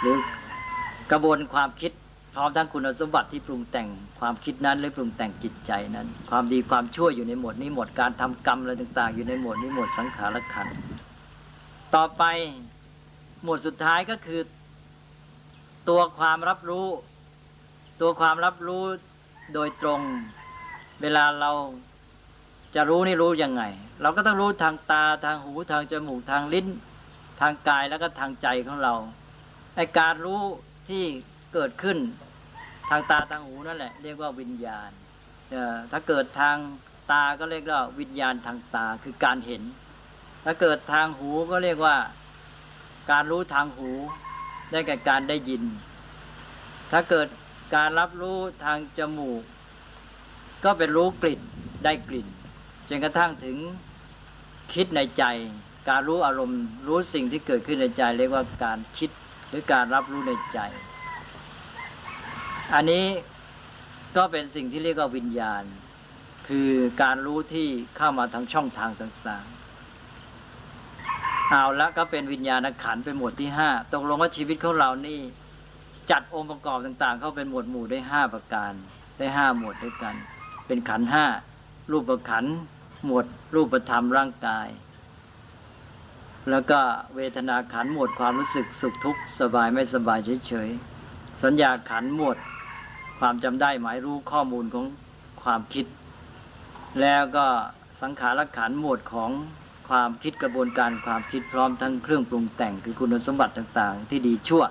[0.00, 0.16] หรือ
[1.12, 1.92] กระบวนความคิด
[2.34, 3.88] พร้อมทั้งคุณสมบัติที่ปรุงแต่ง
[4.20, 10.68] ความคิดนั้น หรือปรุงแต่งจิตใจนั้น ความดีความชั่วอยู่ในหมวดนี้หมวดการทำกรรมอะไรต่าง ๆ อยู่ในหมวดนี้หมวดสังขารขัน
[11.94, 12.22] ต่อไป
[13.42, 14.40] หมวดสุดท้ายก็คือ
[15.88, 16.86] ตัวความรับรู้
[18.00, 18.84] ตัวความรับรู้
[19.54, 20.00] โดยตรง
[21.02, 21.50] เวลาเรา
[22.74, 23.62] จะรู้นี่รู้ยังไง
[24.02, 26.66] เราก็ต้องรู้ทางตาทางหูทางจมูกทางลิ้น
[27.40, 28.94] ทางกายแล้วก็ทางใจของเรา
[29.76, 30.42] ไอการรู้
[30.88, 31.04] ที่
[31.54, 31.98] เกิดขึ้น
[32.90, 34.90] ทางตาทางหูนั่นแหละ เรียกว่าวิญญาณ
[35.90, 36.56] ถ้าเกิดทาง
[37.10, 39.62] ตาก็เรียกว่าวิญญาณทางตาคือการเห็น
[40.44, 41.96] ถ้าเกิดทางหูก็เรียกว่า
[43.10, 43.90] การรู้ทางหู
[44.70, 45.62] ได้แก่การได้ยิน
[46.92, 47.28] ถ้าเกิด
[47.74, 49.42] การรับรู้ทางจมูก
[50.64, 51.40] ก็เป็นรู้กลิ่น
[51.84, 52.26] ได้กลิ่น
[52.88, 53.56] จนกระทั่งถึง
[54.74, 55.24] คิดในใจ
[55.88, 59.10] การรู้อารมณ์รู้สิ่งที่เกิดขึ้นในใจ เรียกว่าการคิด
[59.50, 60.58] หรือการรับรู้ในใจ
[62.74, 63.06] อันนี้
[64.16, 65.62] ก็เป็นสิ่งที่เรียกว่าวิญญาณ
[66.48, 66.70] คือ
[67.02, 75.20] การรู้ที่เข้ามาทางช่องทางต่างๆ เอาละก็เป็นวิญญาณขันเป็นหมวดที่ห้าตกลงว่าชีวิตของเรานี่
[76.10, 78.72] จัดองค์ประกอบต่าง ๆ เข้าเป็นหมวดหมู่ได้ห้าประการ
[79.18, 80.14] ได้ห้าหมวดด้วยกัน
[80.66, 81.26] เป็นขันห้า
[81.90, 82.44] รูปขัน
[83.04, 84.68] หมวดรูปธรรมร่างกาย
[86.48, 86.80] แล้วก็
[87.16, 92.36] เวทนาขันหมวดความรู้สึกสุขทุกข์สบายไม่สบายเฉยๆ สัญญาขันหมวด
[93.18, 94.86] ความจำได้หมายรู้ข้อมูลของ
[95.42, 95.86] ความคิด
[97.00, 97.46] แล้วก็
[98.00, 99.30] สังขารขันหมวดของ
[99.88, 104.64] ความคิดกระบวนการความคิดพร้อมทั้งเครื่องปรุงแต่งคือคุณสมบัติต่างๆ ที่ดีชั่ว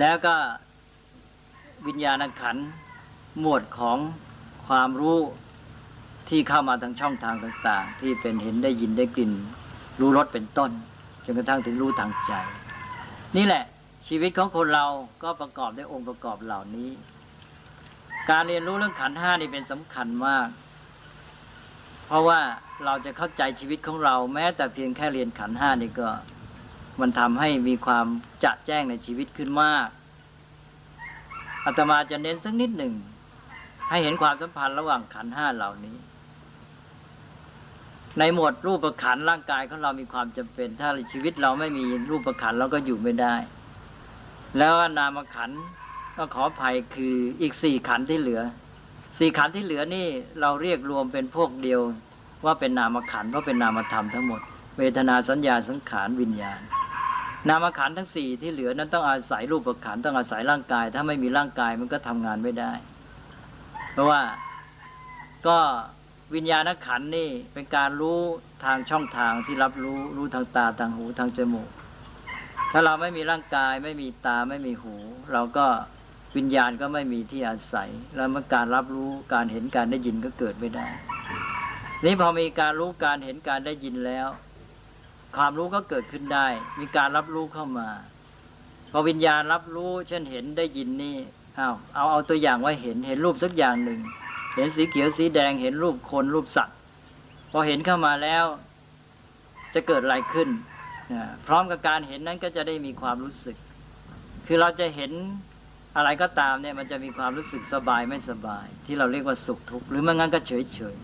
[0.00, 0.34] แล้วก็
[1.86, 2.56] วิญญาณขัน
[3.40, 3.98] หมวดของ
[4.66, 5.18] ความรู้
[6.28, 9.32] ที่เข้ามาทางช่องทางต่าง ๆ ที่เป็นเห็นได้ยินได้กลิ่น
[10.00, 10.70] รู้รสเป็นต้น
[11.24, 12.32] จนกระทั่งถึงรู้ทางใจ
[13.36, 13.64] นี่แหละ
[14.08, 14.86] ชีวิตของคนเรา
[15.22, 16.90] ก็ประกอบด้วยองค์ประกอบเหล่านี้
[18.30, 20.48] การเรียนรู้เรื่องขันห้านี่เป็นสำคัญมาก
[22.06, 22.40] เพราะว่า
[22.84, 26.08] เราจะเข้าใจชีวิตของเราแม้แต่เพียงแค่เรียนขันห้านี่ก็
[27.00, 28.06] มันทำให้มีความ
[28.44, 29.88] จะแจ้งในชีวิตขึ้นมาก
[31.64, 32.94] อาตมาจะเน้นสักนิดหนึ่ง
[33.90, 35.96] ให้เห็นความสัมพันธ์ระหว่างขันห้าเหล่านี้
[38.18, 43.34] ในหมวดรูปประขันร่างกายของเรามีความจำเป็น ถ้าชีวิตเราไม่มีรูปประขันเราก็อยู่ไม่ได้
[44.58, 45.50] แล้วนามขัน
[46.16, 48.42] ก็ขออภัยคืออีกสี่ขันที่เหลือ
[49.18, 50.06] สี่ขันที่เหลือนี่
[50.40, 51.80] เราเรียกรวมเป็นพวกเดียว
[52.44, 54.40] ว่าเป็นนามขันเพราะเป็นนามธรรมทั้งหมด
[54.78, 56.60] เวทนาสัญญาสังขารวิญญาณ
[57.48, 62.72] นามขันทั้งสี่ที่เหลือนั้นต้องอาศัยรูปประขันต้องอาศัยร่างกาย ถ้าไม่มีร่างกายมันก็ทำงานไม่ได้
[63.92, 64.20] เพราะว่า
[65.46, 65.58] ก็
[66.34, 68.20] วิญญาณขันนี่เป็นการรู้
[68.64, 71.70] ทางช่องทางที่รับรู้รู้ทางตาทางหูทางจมูก
[72.72, 74.94] ถ้าเราไม่มีร่างกายไม่มีตาไม่มีหู
[75.32, 75.66] เราก็
[76.36, 80.86] วิญญาณก็ไม่มีที่อาศัย แล้วเมื่อการรับรู้การเห็นการได้ยินก็เกิดไม่ได้
[82.04, 84.28] นี้พอมีการรู้การเห็นการได้ยินแล้ว
[85.36, 86.46] ความรู้ก็เกิดขึ้นได้
[86.80, 87.88] มีการรับรู้เข้ามา
[88.92, 91.16] พอวิญญาณรับรู้เช่นเห็นได้ยินนี่
[91.56, 94.00] เอาเอาเอาตัวอย่างว่าเห็นเห็นรูปสักอย่างหนึ่ง
[94.60, 96.76] ห็นสีเขียวสีแดงเห็นรูปคนรูปสัตว์
[97.50, 98.44] พอเห็นเข้ามาแล้ว
[99.74, 100.48] จะเกิดอะไรขึ้น
[101.46, 103.56] พร้อมกับการเห็นนั้นก็จะได้มีความรู้สึก
[104.46, 105.12] คือเราจะเห็น
[105.96, 110.96] อะไรก็ตามเนี่ยมันจะมีความรู้สึกสบายไม่สบาย ที่เราเรียกว่าสุขทุกข์หรือไม่งั้นก็เฉยเฉย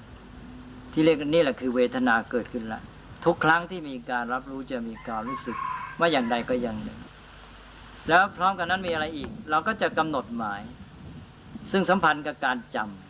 [0.93, 2.81] ที่เรียกนี่แหละคือเวทนาเกิดขึ้นละ
[3.25, 5.57] ทุกครั้งที่มีการรับรู้จะมีความรู้สึก
[5.99, 6.99] ว่าอย่างใดก็อย่างหนึ่ง
[8.09, 10.61] แล้วพร้อมกันนั้นมีอะไรอีก เราก็จะกำหนดหมาย
[11.71, 13.06] ซึ่งสัมพันธ์กับการจำ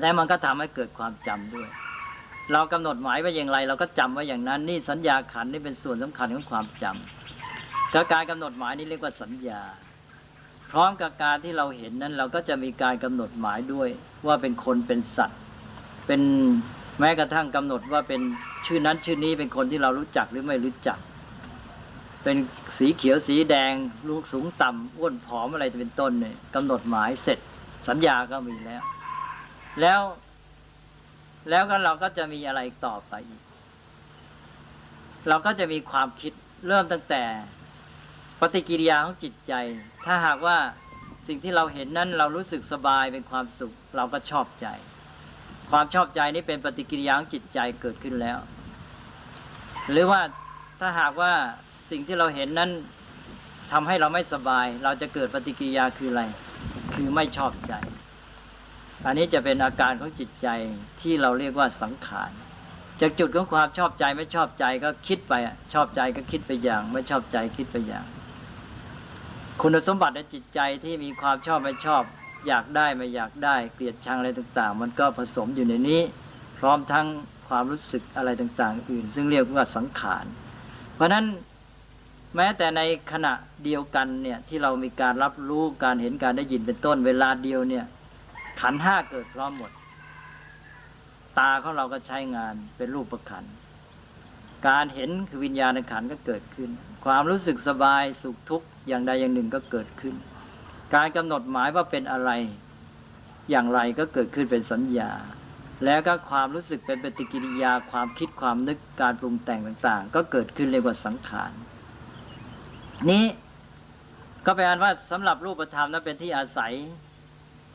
[0.00, 1.68] และมันก็ทำให้เกิดความจำด้วย
[2.52, 9.62] เรากำหนดหมายไว้อย่างไร เราก็จำไว้อย่างนั้น นี่สัญญาขันนี่เป็นส่วนสำคัญของความจำการกำหนดหมายนี่เรียกว่าสัญญา
[10.70, 13.88] พร้อมกับการที่เราเห็นนั้น เราก็จะมีการกำหนดหมายด้วย
[14.26, 15.40] ว่าเป็นคนเป็นสัตว์
[16.06, 16.20] เป็น
[17.00, 18.20] แม้กระทั่งกำหนดว่าเป็น
[18.66, 20.98] ชื่อนั้นชื่อนี้เป็นคนที่เรารู้จักหรือไม่รู้จัก
[22.24, 22.36] เป็น
[22.78, 23.72] สีเขียวสีแดง
[24.08, 27.38] ลูกสูงต่ำอ้วนผอมอะไรเป็นต้นเนี่ยกำหนดหมายเสร็จ
[27.88, 28.82] สัญญาก็มีแล้ว
[29.80, 30.00] แล้ว
[31.50, 33.42] แล้วก็เราก็จะมีอะไรต่อไปอีก
[35.28, 36.32] เราก็จะมีความคิด
[36.68, 37.22] เริ่มตั้งแต่
[38.40, 39.52] ปฏิกิริยาของจิตใจ
[40.04, 40.58] ถ้าหากว่า
[41.28, 44.66] สิ่งที่เราเห็นนั้นเรารู้สึกสบายเป็นความสุข เราก็ชอบใจ
[45.70, 48.38] ความชอบใจนี้เป็นปฏิกิริยาของจิตใจเกิดขึ้นแล้ว
[49.90, 50.20] หรือว่า
[50.80, 51.32] ถ้าหากว่า
[51.90, 52.70] สิ่งที่เราเห็นนั้น
[53.72, 56.22] ทำให้เราไม่สบาย เราจะเกิดปฏิกิริยาคืออะไร
[56.94, 57.72] คือไม่ชอบใจ
[59.06, 60.48] อันนี้จะเป็นอาการของจิตใจ
[61.00, 62.30] ที่เราเรียกว่าสังขาร
[63.00, 65.32] จากจุดของความชอบใจไม่ชอบใจก็คิดไป
[65.72, 68.04] ชอบใจก็คิดไปอย่าง ไม่ชอบใจคิดไปอย่าง
[69.60, 72.02] คุณสมบัติในจิตใจที่มีความชอบไม่ชอบ
[72.46, 76.00] อยากได้ไม่อยากได้ เกลียดชังอะไรต่าง ๆ มันก็ผสมอยู่ในนี้
[76.58, 77.06] พร้อมทั้ง
[77.48, 80.24] ความรู้สึกอะไรต่างๆ อื่น ซึ่งเรียกว่าสังขาร
[80.94, 81.24] เพราะนั้น
[82.36, 82.80] แม้แต่ใน
[83.12, 83.32] ขณะ
[83.64, 87.84] เดียวกันเนี่ยที่เรามีการรับรู้การเห็นการได้ยินเป็นต้นเวลาเดียวเนี่ย
[88.60, 89.72] ขันห้าเกิดพร้อมหมด
[91.38, 93.44] ตาของเราก็ใช้งานเป็นรูปประขัน
[94.68, 96.70] การเห็นคือวิญญาณขันก็เกิดขึ้น
[97.04, 100.14] ความรู้สึกสบายสุขทุกข์อย่างใดอย่างหนึ่งก็เกิดขึ้น
[100.94, 102.30] การกำหนดหมายว่าเป็นอะไร
[103.50, 105.12] อย่างไรก็เกิดขึ้นเป็นสัญญา
[105.84, 111.52] แล้วก็ความรู้สึกเป็นปฏิกิริยาความคิดความนึกการปรุงแต่งต่างๆ ก็เกิดขึ้นเรียกว่าสังขาร
[113.10, 113.24] นี้
[114.46, 116.72] ก็แปลว่าสำหรับรูปธรรมนั้นเป็นที่อาศัย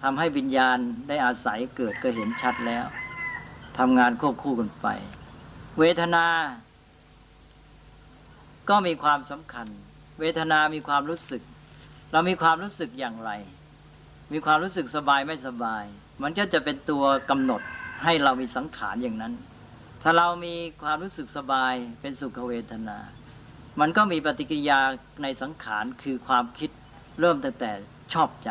[0.02, 2.86] ทำให้วิญญาณได้อาศัยเกิดก็เห็นชัดแล้ว
[3.78, 4.88] ทำงานควบคู่กันไป
[5.80, 6.26] เวทนา
[8.70, 9.68] ก็มีความสำคัญ
[10.20, 11.44] เวทนามีความรู้สึก
[12.12, 13.32] เรามีความรู้สึกอย่างไร
[14.34, 15.84] มีความรู้สึกสบายไม่สบาย
[16.22, 17.62] มันก็จะเป็นตัวกำหนด
[18.04, 19.34] ให้เรามีสังขารอย่างนั้น
[20.04, 22.98] ถ้าเรามีความรู้สึกสบายเป็นสุขเวทนา
[23.80, 24.80] มันก็มีปฏิกิริยา
[25.24, 26.70] ในสังขารคือความคิด
[27.20, 27.72] เริ่มตั้งแต่
[28.14, 28.50] ชอบใจ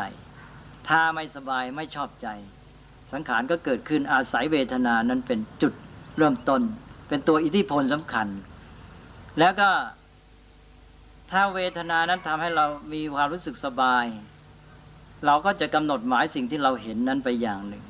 [0.89, 2.27] ถ้าไม่สบายไม่ชอบใจ
[3.13, 5.73] สังขารก็เกิดขึ้นอาศัยเวทนานั้นเป็นจุด
[6.17, 6.61] เริ่มต้น
[7.07, 8.27] เป็นตัวอิทธิพลสำคัญ
[9.39, 9.69] แล้วก็
[11.31, 14.05] ถ้าเวทนานั้นทำให้เรามีความรู้สึกสบาย
[15.25, 17.83] เราก็จะกำหนดหมายสิ่งที่เราเห็นนั้นไปอย่างหนึ่ง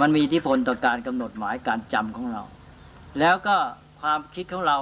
[0.00, 2.42] มันมีอิทธิพลต่อการกำหนดหมายการจำของเรา
[3.20, 3.56] แล้วก็
[4.00, 4.78] ความคิดของเรา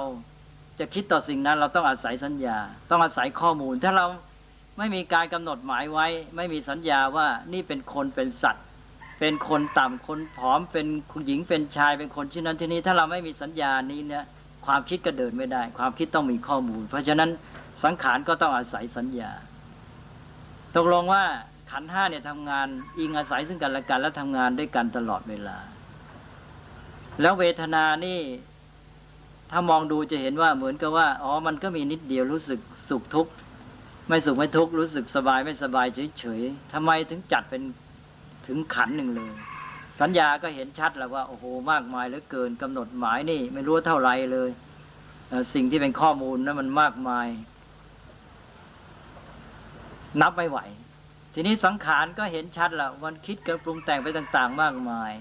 [0.79, 2.57] จะคิดต่อสิ่งนั้นเราต้องอาศัยสัญญา
[2.89, 4.05] ต้องอาศัยข้อมูล ถ้าเรา
[4.81, 8.65] ไม่มีการกำหนดหมายไว้ ไม่มีสัญญาว่านี่เป็นคนเป็นสัตว์
[9.19, 14.23] เป็นคนต่ำคนผอมเป็นคุณหญิงเป็นชายเป็นคนที่นั้นที่นี้ ถ้าเราไม่มีสัญญานี้เนี่ย
[14.65, 17.29] ความคิดก็เดินไม่ได้ ความคิดต้องมีข้อมูล เพราะฉะนั้น
[17.83, 19.31] สังขารก็ต้องอาศัยสัญญา
[20.75, 21.23] ตกลงว่า
[21.71, 22.67] ขันห้าเนี่ยทำงาน
[22.99, 25.57] อิงอาศัยซึ่งกันและกัน และทำงานด้วยกันตลอดเวลา
[27.21, 28.19] แล้วเวทนานี่
[29.51, 33.31] ถ้ามองดูจะเห็นว่าเหมือนกับว่าอ๋อมันก็มีนิดเดียวรู้สึกสุขทุกข์
[34.11, 35.87] ไม่สุขไม่ทุกข์รู้สึกสบายไม่สบาย
[36.19, 37.61] เฉยๆทำไมถึงจัดเป็น
[38.47, 39.31] ถึงขันหนึ่งเลย
[39.99, 44.49] สัญญาก็เห็นชัดแล้วว่า โอ้โหมากมายเหลือเกินกำหนดหมายนี่ ไม่รู้เท่าไรเลย
[45.53, 47.27] สิ่งที่เป็นข้อมูลนั้นมันมากมาย
[50.21, 50.59] นับไม่ไหว
[51.33, 55.11] ทีนี้สังขารก็เห็นชัดละวันคิดกับปรุงแต่งไปต่าง ๆ มากมาย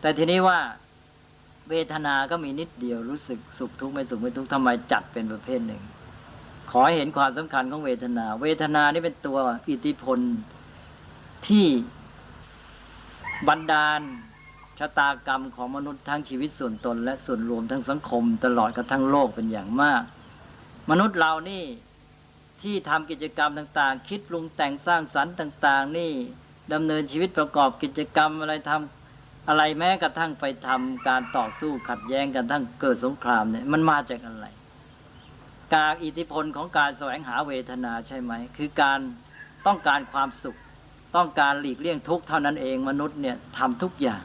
[0.00, 0.58] แต่ทีนี้ว่า
[1.70, 5.82] เวทนาก็มีนิดเดียวรู้สึกสุขทุกข์ไม่สุขไม่ทุกข์ทำไมจัดเป็นประเภทหนึ่ง
[6.70, 10.18] ขอเห็นความสำคัญของเวทนา เวทนานี่เป็นตัวอิทธิพล
[11.46, 11.66] ที่
[13.48, 14.00] บันดาล
[14.78, 20.02] ชะตากรรมของมนุษย์ทั้งชีวิตส่วนตน และส่วนรวมทั้งสังคม ตลอดกระทั่งโลกเป็นอย่างมาก
[20.90, 21.64] มนุษย์เรานี่
[22.62, 26.12] ที่ทำกิจกรรมต่างๆ คิดปรุงแต่งสร้างสรรค์ต่าง ๆ นี่
[26.72, 34.46] ดำเนินชีวิตประกอบกิจกรรมอะไรทำอะไรแม้กระทั่งไปทำการต่อสู้ขัดแย้งกันทั้งเกิดสงครามเนี่ยมันมาจากอะไร
[35.74, 38.98] การอิทธิพลของการแสวงหาเวทนาใช่ไหม คือการ
[39.66, 40.58] ต้องการความสุข
[41.16, 44.22] ต้องการหลีกเลี่ยงทุกข์เท่านั้นเอง มนุษย์เนี่ยทำทุกอย่าง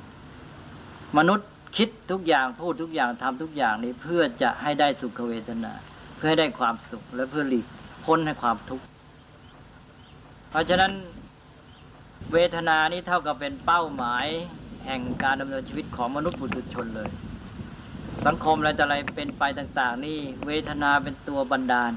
[1.18, 5.74] มนุษย์คิดทุกอย่างพูดทุกอย่างทำทุกอย่างนี้เพื่อจะให้ได้สุขเวทนา
[6.18, 7.66] เพื่อให้ได้ความสุข และเพื่อหลีก
[8.06, 8.86] พ้นให้ความทุกข์
[10.50, 10.92] เพราะฉะนั้น
[12.34, 14.26] เวทนานี้เท่ากับเป็นเป้าหมาย
[14.86, 17.10] แห่งการดำเนินชีวิตของมนุษย์ปุถุชนเลย
[18.26, 21.94] สังคมอะไรแต่อะไรเป็นไปต่าง ๆ นี่เวทนาเป็นตัวบันดาล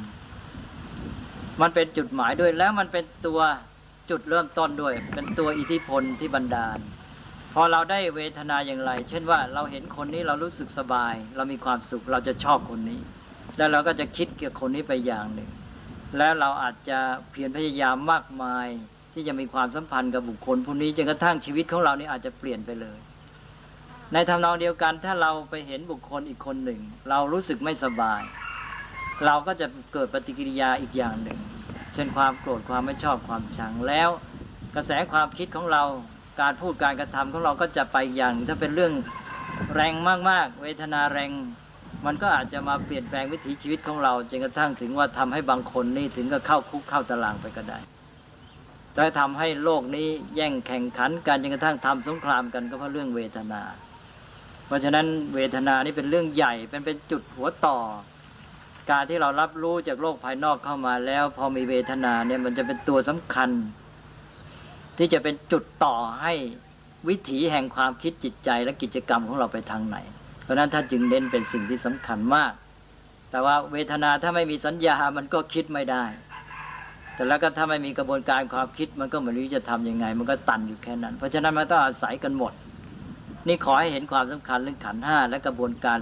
[1.60, 3.40] มันเป็นจุดหมายด้วยแล้วมันเป็นตัว
[4.10, 6.78] จุดเริ่มต้นด้วย เป็นตัวอิทธิพลที่บันดาล
[7.54, 13.00] พอเราได้เวทนาอย่างไร เช่นว่าเราเห็นคนนี้เรารู้สึกสบาย เรามีความสุขเราจะชอบคนนี้
[13.56, 15.50] แล้วเราก็จะคิดเกี่ยวกับคนนี้ไปอย่างหนึ่ง
[16.16, 16.98] แล้วเราอาจจะ
[17.30, 18.66] เพียรพยายามมากมาย
[19.12, 22.98] ที่จะมีความสัมพันธ์กับบุคคลผู้นี้จนกระทั่งชีวิตของเรานี่อาจจะเปลี่ยนไปเลย
[24.12, 28.22] ในทำนองเดียวกันถ้าเราไปเห็นบุคคลอีกคนหนึ่ง เรารู้สึกไม่สบาย
[29.26, 31.40] เราก็จะเกิดปฏิกิริยาอีกอย่างหนึ่ง
[31.94, 34.08] เช่นความโกรธความไม่ชอบความชังแล้ว
[34.74, 35.82] กระแสความคิดของเรา
[36.40, 38.92] การพูดการกระทำของเราก็จะไปอย่างถ้าเป็นเรื่อง
[39.74, 39.94] แรง
[40.30, 41.30] มากๆ เวทนาแรง
[42.06, 47.78] มันก็อาจจะมาเปลี่ยนแปลงวิถีชีวิตของเราจนกระทั่งถึงว่าทำให้บางคนนี่ถึงกับเข้าคุกเข้าตารางไปก็ได้
[48.94, 53.62] แต่ทำให้โลกนี้แย่งแข่งขันกันจนกระทั่งทำสงครามกันก็เพราะเรื่องเวทนา
[54.68, 57.78] เพราะฉะนั้นเวทนานี่เป็นเรื่องใหญ่เป็นเป็นจุดหัวต่อ
[58.90, 63.50] การที่เรารับรู้จากโลกภายนอกเข้ามาแล้ว พอมีเวทนาเนี่ยมันจะเป็นตัวสำคัญ
[64.98, 66.32] ที่จะเป็นจุดต่อให้
[67.08, 69.96] วิถีแห่งความคิดจิตใจและกิจกรรมของเราไปทางไหน
[70.42, 72.52] เพราะนั้นถ้าจึงเน้นเป็นสิ่งที่สำคัญมาก
[73.30, 76.04] แต่ว่าเวทนาถ้าไม่มีสัญญามันก็คิดไม่ได้
[77.14, 82.52] แต่แล้วก็ถ้าไม่มีกระบวนการความคิดมันก็ไม่รู้จะทํำยังไง มันก็ตันอยู่แค่นั้น เพราะฉะนั้นมันต้องอาศัยกันหมด
[83.46, 85.98] นี่ขอให้เห็นความสำคัญเรื่องขันห้าและกระบวนการ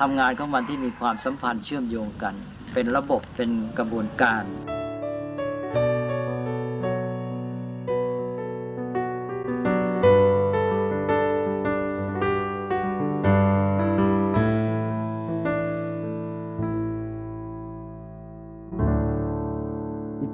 [0.00, 2.34] ทำงานของมันที่มีความสัมพันธ์เชื่อมโยงกัน
[2.74, 4.44] เป็นระบบเป็นกระบวนการ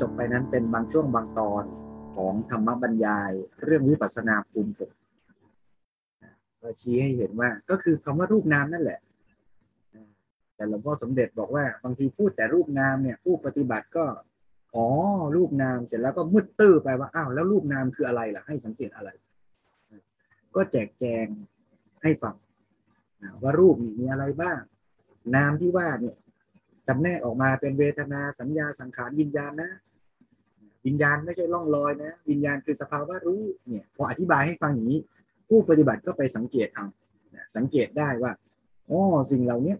[0.00, 1.64] จบไปนั้นเป็นบางช่วงบางตอน
[2.16, 3.32] ของธรรมบรรยาย
[3.64, 4.72] เรื่องวิปัสสนาภูมิ
[6.80, 9.00] ชี้ให้เห็นว่า ก็คือคำว่ารูปนามนั่นแหละ
[10.56, 14.04] แต่หลวงพ่อสมเด็จบอกว่า บางทีพูดแต่รูปนามเนี่ยผู้ปฏิบัติก็
[14.74, 14.86] อ๋อ
[15.36, 19.10] รูปนามเสร็จแล้วก็มืดตื้อไปว่าอ้าวแล้วรูปนามคืออะไรล่ะให้สังเกตอะไร
[20.54, 21.26] ก็แจกแจง
[22.02, 22.34] ให้ฟัง
[23.42, 24.60] ว่ารูปมีอะไรบ้าง
[25.36, 26.16] นามที่ว่าเนี่ย
[26.88, 29.70] จำแนกออกมาเป็นเวทนาสัญญาสังขารวิญญาณนะ
[30.86, 35.00] วิญญาณไม่ใช่ล่องลอยนะ วิญญาณคือสภาวะรู้เนี่ยพออธิบายให้ฟังอย่างนี้
[35.48, 36.86] ผู้ปฏิบัติก็ไปสังเกตเอา
[37.56, 38.32] สังเกตได้ว่า
[38.90, 39.00] อ๋อ
[39.32, 39.74] สิ่งเหล่านี้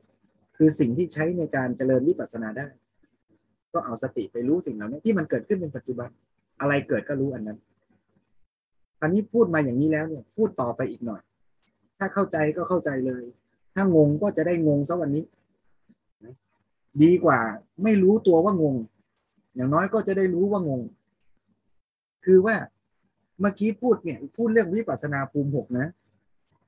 [0.56, 2.66] คือสิ่งที่ใช้ในการเจริญวิปัสสนาได้
[3.72, 6.08] ก็เอาสติไปรู้สิ่งเหล่านี้ที่มันเกิดขึ้นเป็นปัจจุบัน
[6.60, 7.58] อะไรเกิดก็รู้อันนั้น
[9.02, 11.20] อันนี้พูดมาอย่างนี้แล้วเนี่ย พูดต่อไปอีกหน่อย
[11.98, 13.24] ถ้าเข้าใจก็เข้าใจเลย
[13.74, 15.24] ถ้างงก็จะได้งงสักวันนี้
[17.02, 17.40] ดีกว่า
[17.82, 18.76] ไม่รู้ตัวว่างง
[19.54, 20.82] อย่างน้อยก็จะได้รู้ว่างง
[22.24, 22.56] คือว่า
[23.40, 25.88] เมื่อกี้พูดเนี่ยพูดเรื่องวิปัสนาภูมิหกนะ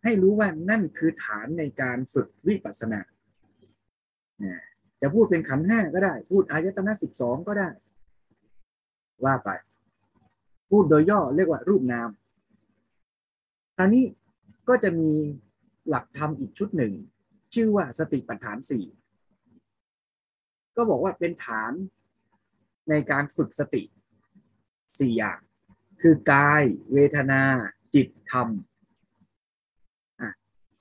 [0.04, 3.00] ให้รู้ว่านั่นคือฐานในการฝึกวิปัสสนา
[5.00, 7.68] จะพูดเป็นขันห้าก็ได้ พูดอายตนะสิบสองก็ได้
[9.24, 9.50] ว่าไป
[10.70, 12.08] พูดโดยย่อเรียกว่ารูปนาม
[13.76, 14.04] คราวนี้
[14.68, 15.10] ก็จะมี
[15.88, 16.92] หลักธรรมอีกชุดหนึ่ง
[17.54, 18.84] ชื่อว่าสติปัฏฐานสี่
[20.76, 21.72] ก็บอกว่าเป็นฐาน
[22.90, 23.82] ในการฝึกสติ
[25.00, 25.38] สี่อย่าง
[26.02, 27.42] คือกาย เวทนา
[27.94, 28.48] จิตธรรม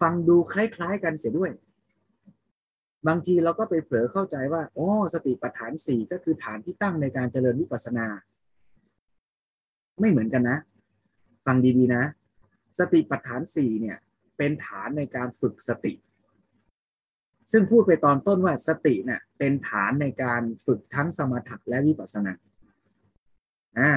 [0.02, 1.52] ฟังดูคล้าย ๆ กันเสียด้วย
[3.08, 8.08] บางทีเราก็ไปเผลอเข้าใจว่าอ๋อสติปัฏฐานสี่ก็คือฐานที่ตั้งในการเจริญวิปัสสนา
[10.00, 10.58] ไม่เหมือนกันนะ
[11.46, 12.04] ฟังดีๆนะ
[12.80, 13.98] สติปัฏฐานสี่เนี่ย
[14.38, 15.94] เป็นฐานในการฝึกสติ
[17.52, 22.34] ซึ่งพูดไปตอนต้นว่าสติเนี่ยเป็นฐานในการฝึกทั้งสมถะและวิปัสสนา
[23.80, 23.92] อ่า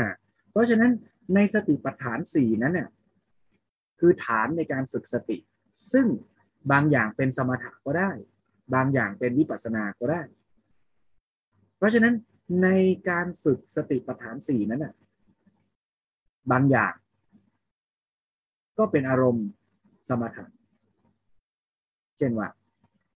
[0.51, 0.93] เพราะฉะนั้น
[1.35, 2.89] ในสติปัฏฐานสี่นั้นเนี่ย
[4.01, 5.39] คือฐานในการฝึกสติ
[5.93, 6.07] ซึ่ง
[6.73, 8.11] บางอย่างเป็นสมถะก็ได้
[8.75, 10.23] บางอย่างเป็นวิปัสสนาก็ได้
[11.77, 12.15] เพราะฉะนั้น
[12.63, 12.69] ใน
[13.09, 14.95] การฝึกสติปัฏฐานสี่นั้นน่ะ
[16.51, 16.95] บางอย่าง
[18.79, 19.47] ก็เป็นอารมณ์
[20.09, 20.45] สมถะ
[22.19, 22.49] เช่นว่า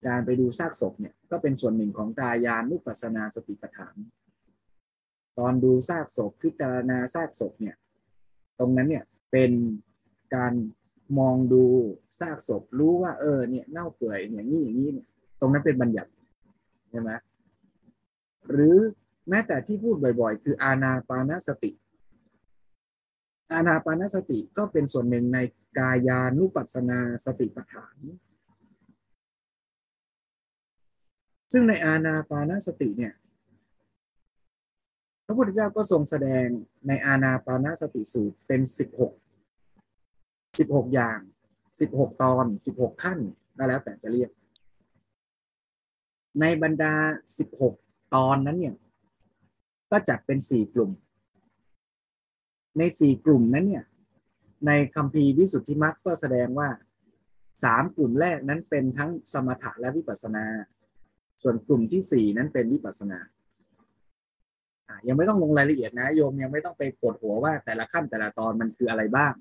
[0.07, 3.97] การไปดูซากศพเนี่ยก็เป็นส่วนหนึ่งของกายานุปัสสนาสติปัฏฐาน
[5.39, 7.77] ตอนดูซากศพพิจารณาซากศพเนี่ย
[8.59, 9.53] ตรงนั้นเนี่ยเป็น
[10.35, 10.53] การ
[11.19, 11.65] มองดู
[12.21, 14.91] ซากศพรู้ว่าเออเนี่ยเน่าเปื่อยอย่างนี้อย่างนี้
[15.41, 16.11] ตรงนั้นเป็นบัญญัติ
[16.91, 17.11] ใช่ไหม
[18.51, 18.77] หรือ
[19.29, 21.73] แม้แต่ที่พูดบ่อยๆ คืออาณาปานสติ
[23.53, 25.39] อาณาปานสติก็เป็นส่วนหนึ่งใน
[25.79, 27.97] กายานุปัสสนาสติปัฏฐาน
[31.53, 33.15] ซึ่งในอาณาปานสติเนี่ย
[35.27, 36.47] พระพุทธเจ้าก็ทรงแสดง
[36.87, 39.13] ในอาณาปานสติสูตรเป็นสิบหก
[40.59, 41.19] สิบหกอย่าง
[41.81, 43.19] สิบหกตอนสิบหกขั้น
[43.59, 44.31] ก็แล้วแต่จะเรียก
[46.41, 46.95] ในบรรดา
[47.39, 47.75] สิบหก
[48.15, 48.77] ตอนนั้นเนี่ย
[49.91, 50.91] ก็จัดเป็นสี่กลุ่ม
[52.79, 53.85] ในสี่กลุ่มนั้นเนี่ย
[54.67, 56.69] ในคำพีวิสุทธิมรรคก็แสดงว่า
[57.65, 60.45] สามกลุ่มแรกนั้นเป็นทั้งสมถะและวิปัสสนา
[61.43, 63.19] ส่วนกลุ่มที่สี่นั้นเป็นวิปัสสนา
[65.09, 69.33] ยังไม่ต้องลงรายละเอียดนะโยมยังไม่ต้องไปปวดหัวว่าแต่ละขั้นแต่ละตอนมันคืออะไรบ้าง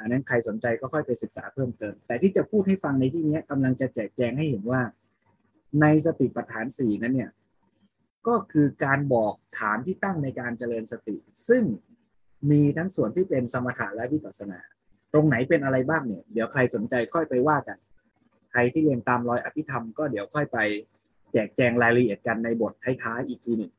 [0.00, 4.82] อันนั้นใครสนใจก็ค่อยไปศึกษาเพิ่มเติม แต่ที่จะพูดให้ฟังในที่นี้กำลังจะแจกแจงให้เห็นว่า
[5.80, 7.30] ในสติปัฏฐานสี่นั้นเนี่ย
[8.28, 11.16] ก็คือการบอกฐานที่ตั้งในการเจริญสติ
[11.48, 11.64] ซึ่ง
[12.50, 14.60] มีทั้งส่วนที่เป็นสมถะและวิปัสสนา
[15.12, 17.78] ตรงไหนเป็นอะไรบ้างเนี่ย เดี๋ยวใครสนใจค่อยไปว่ากัน
[18.52, 20.58] ใครที่เรียนตามรอยอภิธรรมก็เดี๋ยวค่อยไป
[21.32, 23.72] แจกแจงรายละเอียดกันในบทท้ายๆอีกทีหนึ่ง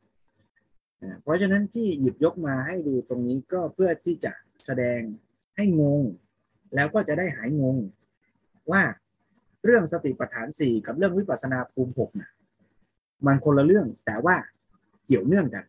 [1.21, 4.31] เพราะฉะนั้นที่หยิบยกมาให้ดูตรงนี้ก็เพื่อที่จะ
[4.65, 4.99] แสดง
[5.57, 6.01] ให้งง
[6.75, 7.77] แล้วก็จะได้หายงง
[8.71, 8.83] ว่า
[9.65, 12.29] เรื่องสติปัฏฐานสี่กับเรื่องวิปัสสนาภูมิหกนะ
[13.25, 14.35] มันคนละเรื่องแต่ว่า
[15.05, 15.65] เกี่ยวเนื่องกัน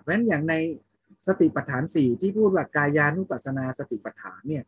[0.00, 0.54] เพราะฉะนั้นอย่างใน
[1.26, 4.64] สติปัฏฐานสี่ที่พูดว่ากายานุปัสสนาสติปัฏฐานเนี่ย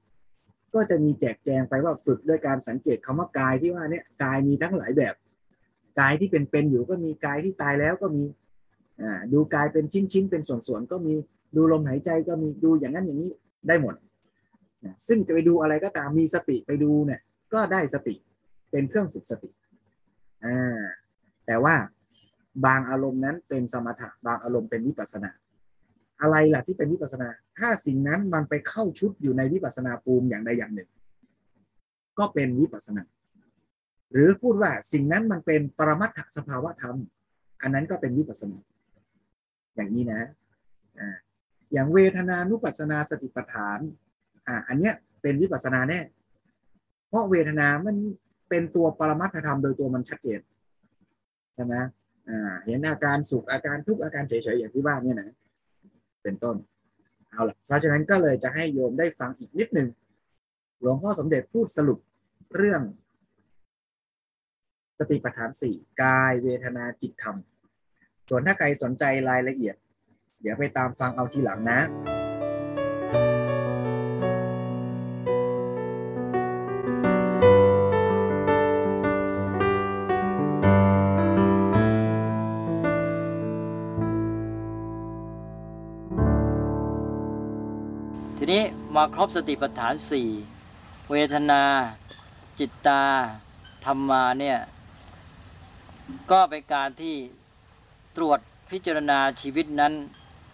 [0.75, 5.15] ก็จะมีแจกแจงไปว่าฝึกด้วยการสังเกตคำว่ากายที่ว่าเนี่ยกายมีทั้งหลายแบบ
[6.01, 8.23] กายที่เป็นเป็นอยู่ก็มีกายที่ตายแล้วก็มี
[9.33, 11.15] ดูกายเป็นชิ้นชิ้นเป็นส่วนส่วนก็มี
[11.57, 13.31] ดูลมหายใจก็มีดูอย่างนั้นอย่างนี้
[13.69, 13.95] ได้หมด
[15.09, 17.21] ซึ่งจะไปดูอะไรก็ตามมีสติไปดูเนี่ย
[17.55, 18.15] ก็ได้สติ
[18.71, 19.51] เป็นเครื่องฝึกสติ
[21.47, 21.75] แต่ว่า
[22.67, 25.31] บางอารมณ์นั้นเป็นสมถะบางอารมณ์เป็นวิปัสนา
[26.21, 27.29] อะไรล่ะที่เป็นวิปัสนา
[27.59, 30.89] ถ้าสิ่งนั้นมันไปเข้าชุดอยู่ในวิปัสนาภูมิอย่างใดอย่างหนึ่ง
[32.19, 33.03] ก็เป็นวิปัสนา
[34.13, 36.97] หรือพูดว่าสิ่งนั้นมันเป็นปรมัตถสภาวะธรรม
[37.63, 38.59] อันนั้นก็เป็นวิปัสนา
[39.75, 40.23] อย่างนี้นะ
[40.99, 41.17] อ่า
[41.73, 43.79] อย่างเวทนานุปัสนาสติปัฏฐาน
[44.47, 46.01] อ่าอันเนี้ยเป็นวิปัสสนาแน่
[47.09, 47.97] เพราะเวทนามัน
[48.49, 50.41] เป็นตัวปรมัตถธรรมโดยตัวมันชัดเจน
[51.55, 51.75] ใช่ไหม
[52.29, 55.37] อ่าเห็นอาการสุขอาการทุกข์อาการเฉยๆอย่างที่ว่าเนี่ยนะ
[56.23, 56.57] เป็นต้น
[57.31, 59.89] เอาละเพราะฉะนั้นก็เลยจะให้โยมได้ฟังอีกนิดหนึ่ง
[60.81, 61.99] หลวงพ่อสมเด็จพูดสรุป
[62.57, 62.83] เรื่อง
[64.99, 67.37] สติปัฏฐานสี่กายเวทนาจิตธรรม
[68.29, 69.77] ส่วนถ้าใครสนใจรายละเอียด
[70.43, 71.81] เดี๋ยวไปตามฟังเอาทีหลังนะ
[88.39, 88.63] ทีนี้
[88.95, 90.29] มาครบสติปัฏฐานสี่
[91.11, 91.63] เวทนา
[92.59, 93.03] จิตตา
[93.85, 94.59] ธรรมาเนี่ย
[96.31, 97.17] ก็เป็นการที่
[98.17, 98.39] ตรวจ
[98.71, 99.93] พิจารณาชีวิตนั้น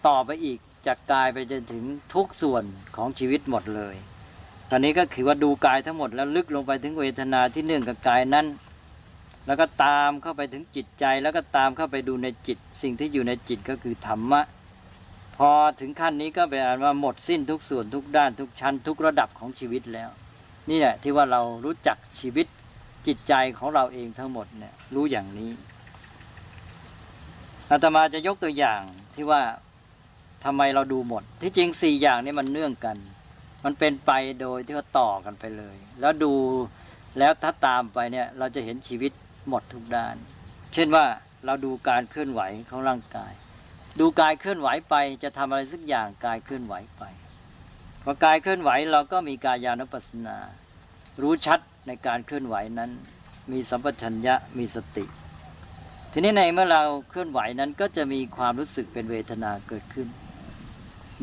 [0.07, 1.83] ต่อไปอีกจากกายไปจนถึง
[2.13, 2.63] ทุกส่วน
[2.95, 3.95] ของชีวิตหมดเลย
[4.69, 8.45] ตอนนี้ก็คือว่าดูกายทั้งหมดแล้วลึกลงไปถึงเวทนาที่เนื่องกับกายนั้น
[9.47, 14.41] แล้วก็ตามเข้าไปถึงจิตใจ แล้วก็ตามเข้าไปดูในจิต สิ่งที่อยู่ในจิตก็คือธรรมะ
[15.37, 20.09] พอถึงขั้นนี้ก็เป็นอันว่าหมดสิ้นทุกส่วนทุกด้านทุกชั้น ทุกระดับของชีวิตแล้ว
[20.69, 22.47] นี่แหละที่ว่าเรารู้จักชีวิต
[23.07, 25.51] จิตใจของเราเองทั้งหมดเนี่ยรู้อย่างนี้
[27.71, 28.81] อาตมาจะยกตัวอย่าง
[29.15, 29.41] ที่ว่า
[30.45, 32.97] ทำไมเราดูหมด ที่จริงสี่อย่างนี้มันเนื่องกัน
[33.65, 34.11] มันเป็นไป
[34.41, 36.33] โดยที่ว่าต่อกันไปเลย แล้วดู
[37.19, 39.11] แล้วถ้าตามไปเนี่ยเราจะเห็นชีวิต
[39.49, 40.15] หมดทุกด้าน
[40.73, 41.05] เช่นว่า
[41.45, 43.33] เราดูการเคลื่อนไหวของร่างกาย
[43.99, 47.03] ดูกายเคลื่อนไหวไปจะทำอะไรสักอย่างกายเคลื่อนไหวไป
[48.03, 50.37] พอกายเคลื่อนไหวเราก็มีกายานุปัสสนา
[51.21, 52.91] รู้ชัดในการเคลื่อนไหวนั้น
[53.51, 55.05] มีสัมปชัญญะมีสติ
[56.13, 60.07] ทีนี้ในเมื่อเราเคลื่อนไหวนั้นก็จะมีความรู้สึกเป็นเวทนาเกิดขึ้น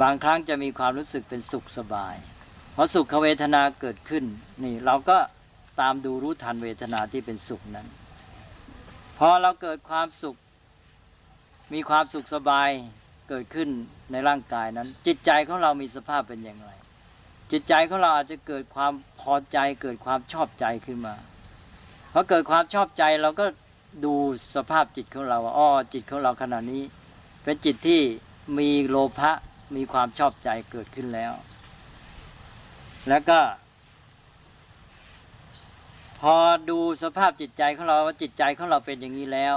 [0.00, 2.14] บางครั้งจะมีความรู้สึกเป็นสุขสบาย
[2.74, 4.24] พอสุขเวทนาเกิดขึ้น
[4.64, 5.18] นี่เราก็
[5.80, 7.86] ตามดูรู้ทันเวทนาที่เป็นสุขนั้น
[9.18, 10.36] พอเราเกิดความสุข
[11.72, 12.70] มีความสุขสบาย
[13.28, 13.68] เกิดขึ้น
[14.12, 16.70] ในร่างกายนั้น จิตใจของเรามีสภาพเป็นอย่างไร
[17.52, 21.14] จิตใจของเราอาจจะเกิดความพอใจ เกิดความชอบใจขึ้นมา
[22.12, 23.46] พอเกิดความชอบใจเราก็
[24.04, 24.14] ดู
[24.54, 26.82] สภาพจิตของเราอ๋อจิตของเราขณะนี้
[27.42, 28.02] เป็นจิตที่
[28.58, 29.32] มีโลภะ
[29.76, 31.32] มีความชอบใจเกิดขึ้นแล้ว
[33.08, 33.40] แล้วก็
[36.20, 36.34] พอ
[36.70, 39.56] ดูสภาพจิตใจของเราว่าจิตใจของเราเป็นอย่างนี้แล้ว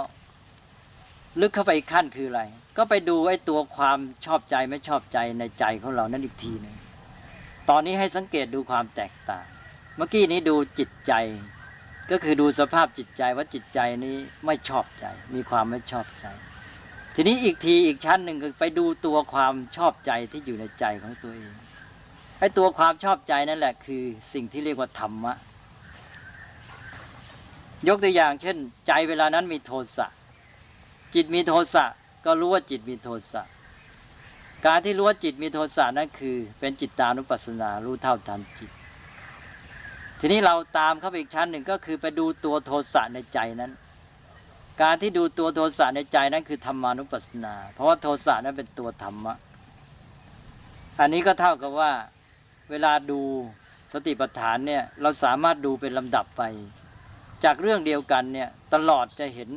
[1.42, 2.42] ลึกเข้าไปอีกขั้นคืออะไร
[2.78, 6.76] ก็ไปดูไอ้ตัวความชอบใจไม่ชอบใจในใจของเรานั่นอีกทีหนึ่ง
[7.70, 9.46] ตอนนี้ให้สังเกตดูความแตกต่าง
[9.98, 11.14] เมื่อกี้นี้ดูจิตใจ
[12.10, 16.26] ก็คือดูสภาพจิตใจว่าจิตใจนี้ไม่ชอบใจ มีความไม่ชอบใจ
[17.16, 21.54] ทีนี้อีกทีอีกชั้นหนึ่งคือไปดูตัวความชอบใจที่อยู่ในใจของตัวเอง
[22.40, 25.34] ไอ้ตัวความชอบใจนั่นแหละ คือสิ่งที่เรียกว่าธรรมะ
[27.88, 30.08] ยกตัวอย่าง เช่น ใจเวลานั้นมีโทสะ
[31.16, 31.86] จิตมีโทสะ
[32.26, 33.42] ก็รู้ว่าจิตมีโทสะ
[34.66, 38.72] การที่รู้ว่าจิตมีโทสะนั่นคือ เป็นจิตตานุปัสสนารู้เท่าทันจิต
[40.24, 43.72] ทีนี้เราตามเข้าไปอีกชั้นหนึ่งก็คือไปดูตัวโทสะในใจนั้น
[44.82, 49.36] การที่ดูตัวโทสะในใจนั้นคือธรรมานุปัสสนา เพราะว่าโทสะนั้นเป็นตัวธรรมะ
[51.00, 51.92] อันนี้ก็เท่ากับว่า
[52.70, 53.22] เวลาดู
[53.94, 56.44] สติปัฏฐานเนี่ยเราสามารถดูเป็นลำดับไป
[57.44, 59.50] จากเรื่องเดียวกันเนี่ยตลอดจะเห็น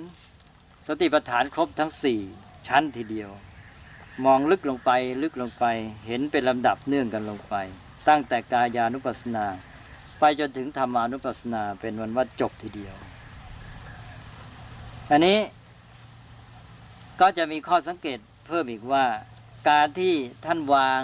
[0.88, 2.20] สติปัฏฐานครบทั้งสี่
[2.68, 3.30] ชั้นทีเดียว
[4.24, 4.90] มองลึกลงไป
[5.22, 5.64] ลึกลงไป
[6.06, 7.54] เห็นเป็นลำดับเนื่องกันลงไป
[8.08, 9.46] ตั้งแต่กายานุปัสสนา
[10.18, 12.94] ไปจนถึงธรรมานุปัสสนาเป็นวันว่าจบทีเดียว
[15.10, 15.38] อันนี้
[17.20, 19.04] ก็จะมีข้อสังเกตเพิ่มอีกว่า
[19.70, 21.00] การที่ท่านวาง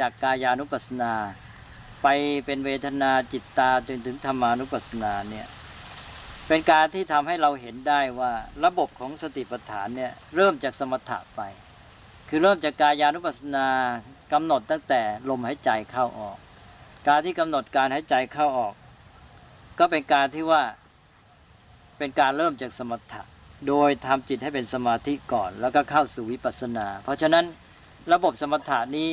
[0.00, 1.12] จากกายานุปัสสนา
[2.02, 2.08] ไป
[2.46, 5.46] เป็นเวทนาจิตตาจนถึงธรรมานุปัสสนาเนี่ย
[6.48, 8.32] เป็นการที่ทำให้เราเห็นได้ว่า
[8.64, 11.40] ระบบของสติปัฏฐานเนี่ยเริ่มจากสมถะไป
[12.28, 13.66] คือเริ่มจากกายานุปัสสนา
[14.32, 16.38] กำหนดตั้งแต่ลมหายใจเข้าออก
[17.08, 18.74] การที่กำหนดการหายใจเข้าออก
[19.78, 20.62] ก็เป็นการที่ว่า
[21.98, 23.22] เป็นการเริ่มจากสมถะ
[23.68, 27.44] โดยทำจิตให้เป็นสมาธิก่อน แล้วก็เข้าสู่วิปัสสนา เพราะฉะนั้น
[28.12, 29.10] ระบบสมถะนี้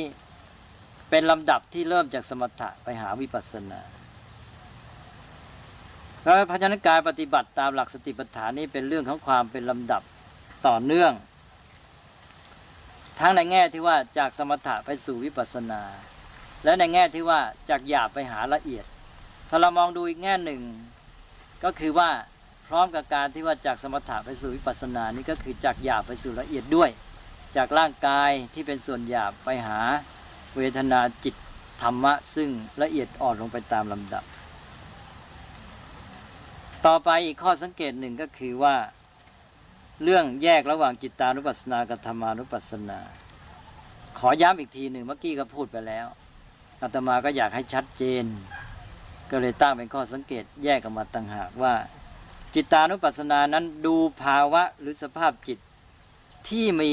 [1.10, 3.80] เป็นลำดับที่เริ่มจากสมถะไปหาวิปัสสนา
[6.22, 10.02] แล้วพัฒนาการปฏิบัติตามหลักสติปัฏฐานนี้เป็นเรื่องของความเป็นลำดับ
[10.66, 11.12] ต่อเนื่อง
[13.20, 15.82] ทั้งในแง่ที่ว่าจากสมถะไปสู่วิปัสสนา
[16.64, 17.40] และในแง่ที่ว่า
[17.70, 18.84] จากหยาบไปหาละเอียด
[19.48, 20.62] ถ้าเรามองดูอีกแง่หนึ่ง
[21.64, 22.10] ก็คือว่า
[22.68, 26.90] พร้อมกับการที่ว่าจากสมถะไปสู่วิปัสสนานี่ก็คือจากหยาบไปสู่ละเอียดด้วย
[27.56, 29.78] จากร่างกายที่เป็นส่วนหยาบไปหา
[30.56, 31.34] เวทนาจิต
[31.82, 32.50] ธรรมะ ซึ่ง
[32.82, 34.24] ละเอียดอ่อนลงไปตามลำดับ
[36.86, 38.76] ต่อไปอีกข้อสังเกตหนึ่งก็คือว่า
[40.02, 43.00] เรื่องแยกระหว่างจิตตานุปัสสนากับธรรมานุปัสสนา
[44.18, 46.06] ขอย้ำอีกทีหนึ่งเมื่อกี้ก็พูดไปแล้ว
[46.82, 48.24] อาตมาก็อยากให้ชัดเจน
[49.30, 51.74] ก็เลยตั้งเป็นข้อสังเกตแยกกันมาต่างหากว่า
[52.54, 55.58] จิตานุปัสสนานั้นดูภาวะหรือสภาพจิต
[56.48, 56.92] ที่มี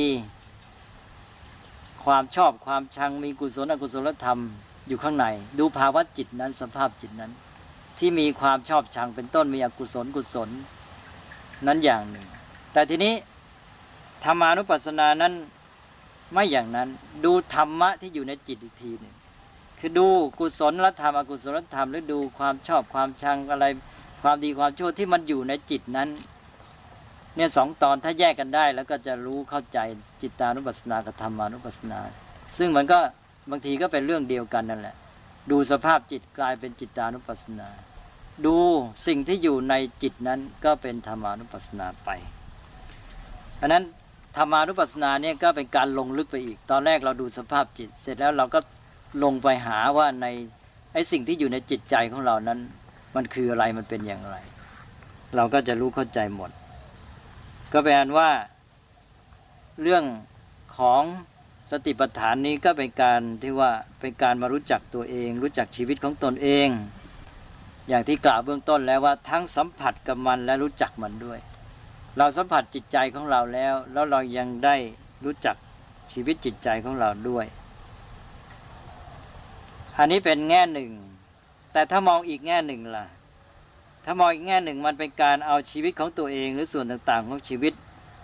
[2.03, 4.39] ความชอบความชังมีกุศลอกุศลธรรม
[4.87, 5.25] อยู่ข้างใน
[5.59, 7.31] ดูภาวะจิตนั้นสภาพจิตนั้น
[7.97, 10.49] ที่มีความชอบชังเป็นต้นมีอกุศลกุศล
[11.67, 12.27] นั้นอย่างหนึ่ง
[12.73, 13.13] แต่ทีนี้
[14.23, 15.33] ธรรมานุปัสสนานั้น
[16.31, 16.87] ไม่อย่างนั้น
[17.25, 19.15] ดูธรรมะที่อยู่ในจิตอีกทีหนึ่ง
[19.79, 20.07] คือดู
[20.39, 23.65] กุศลธรรมอกุศลธรรมหรือดูความชอบความชังอะไร
[24.21, 26.09] ความดีความชั่วที่มันอยู่ในจิตนั้น
[27.35, 29.79] เนี่ยสองตอนถ้าแยกกันได้ แล้วก็จะรู้เข้าใจ
[30.21, 31.99] จิตตานุปัสสนากับธรรมานุปัสสนา
[32.57, 32.99] ซึ่งมันก็
[33.49, 34.95] บางทีก็เป็นเรื่องเดียวกันนั่นแหละ
[35.51, 37.69] ดูสภาพจิตกลายเป็นจิตตานุปัสสนา
[38.45, 38.57] ดู
[39.07, 39.73] สิ่งที่อยู่ใน
[40.03, 42.09] จิตนั้นก็เป็นธรรมานุปัสสนาไป
[43.61, 43.83] อันนั้น
[44.37, 48.59] ธรรมานุปัสสนาเนี่ยก็เป็นการลงลึกไปอีก ตอนแรกเราดูสภาพจิต เสร็จแล้วเราก็
[49.23, 50.25] ลงไปหาว่าใน
[50.93, 52.59] ไอ้สิ่งที่อยู่ในจิตใจของเรานั้น
[53.15, 54.37] มันคืออะไรมันเป็นอย่างไร
[55.35, 56.51] เราก็จะรู้เข้าใจหมด
[57.73, 58.29] ก็แปลว่า
[59.81, 60.03] เรื่อง
[60.77, 61.01] ของ
[61.71, 66.67] สติปัฏฐานนี้ก็เป็นการที่ว่าเป็นการมารู้จักตัวเอง รู้จักชีวิตของตนเอง
[67.87, 71.39] อย่างที่กล่าวเบื้องต้นแล้วว่าทั้งสัมผัสกับมันและรู้จักมันด้วย
[72.17, 74.75] เราสัมผัสจิตใจของเราแล้ว แล้วเรายังได้
[75.25, 75.55] รู้จัก
[76.13, 77.45] ชีวิตจิตใจของเราด้วย
[79.99, 80.91] อันนี้เป็นแง่หนึ่ง
[81.73, 83.05] แต่ถ้ามองอีกแง่หนึ่งล่ะ
[84.05, 87.73] ถ้ามองอีกแง่หนึ่งมันเป็นการเอาชีวิตของตัวเองหรือส่วนต่างๆ ของชีวิต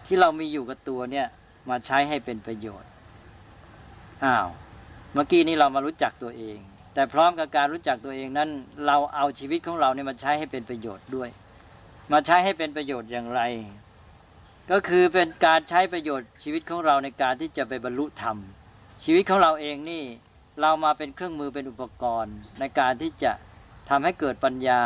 [0.06, 1.28] ที่เรามีอยู่กับตัวเนี่ย
[1.70, 2.90] มาใช้ให้เป็นประโยชน์
[4.24, 4.48] อ้าว
[5.14, 6.58] เมื่อกี้นี้เรามารู้จักตัวเอง
[6.94, 8.50] แต่พร้อมกับการรู้จักตัวเองนั้น
[8.86, 11.30] เราเอาชีวิตของเราเนี่ยมาใช้ให้เป็นประโยชน์ด้วย
[12.14, 13.42] มาใช้ให้เป็นประโยชน์อย่างไร
[14.72, 18.38] ก็คือเป็นการใช้ประโยชน์ชีวิตของเราในการที่จะไปบรรลุธรรม
[19.04, 20.04] ชีวิตของเราเองนี่
[20.62, 23.32] เรามาเป็นเครื่องมือเป็นอุปกรณ์ ในการที่จะ
[23.90, 24.82] ทำให้เกิดปัญญา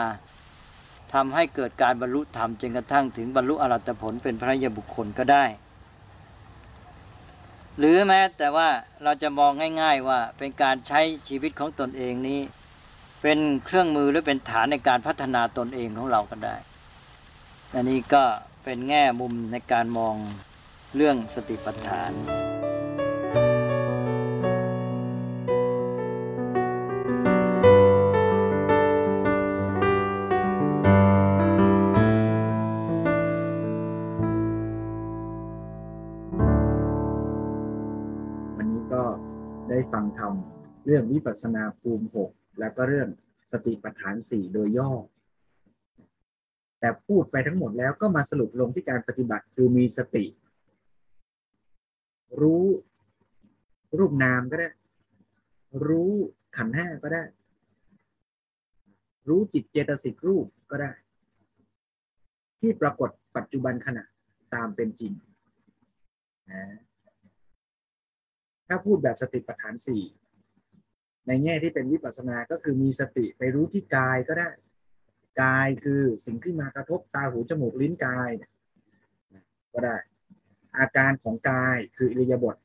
[1.14, 5.46] ทำให้เกิดการบรรลุธรรมจนกระทั่งถึงบรรลุอรัตผลเป็นพระยาบุคคลก็ได้
[7.78, 8.70] หรือแม้แต่ว่า
[9.04, 9.52] เราจะมอง
[9.82, 12.40] ง่าย ๆว่าเป็นการใช้ชีวิตของตนเองนี้
[13.22, 16.56] เป็นเครื่องมือหรือเป็นฐานในการพัฒนาตนเองของเราก็ได้
[17.74, 18.24] อันนี้ก็
[18.64, 20.16] เป็นแง่มุมในการมอง
[20.96, 22.12] เรื่องสติปัฏฐาน
[40.92, 43.10] เรื่องวิปัสนาภูมิหกแล้วก็เรื่อง
[43.52, 44.92] สติปัฏฐานสี่โดยย่อ
[46.80, 50.26] แต่พูดไปทั้งหมดแล้วก็มาสรุปลงที่การปฏิบัติคือมีสติ
[52.42, 52.66] รู้
[53.98, 54.70] รูปนามก็ได้
[55.88, 56.14] รู้
[56.58, 57.24] ขันห้าก็ได้
[59.28, 60.92] รู้จิตเจตสิกรูปก็ได้
[62.60, 64.04] ที่ปรากฏปัจจุบันขณะ
[64.54, 65.14] ตามเป็นจริง
[66.52, 66.64] นะ
[68.68, 70.04] ถ้าพูดแบบสติปัฏฐานสี่
[71.30, 74.50] ในแง่ที่เป็นวิปัสสนาก็คือมีสติไปรู้ที่กายก็ได้
[75.44, 78.30] กายคือสิ่งที่มากระทบตาหูจมูกลิ้นกาย
[79.74, 79.98] ก็ได้
[80.80, 82.56] อาการของกายคืออิริยาบถ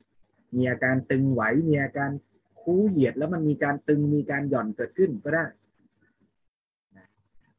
[0.56, 2.10] มีอาการตึงไหวมีอาการ
[2.60, 5.44] คูเหยียดแล้วมันมีการตึงมีการหย่อนเกิดขึ้นก็ได้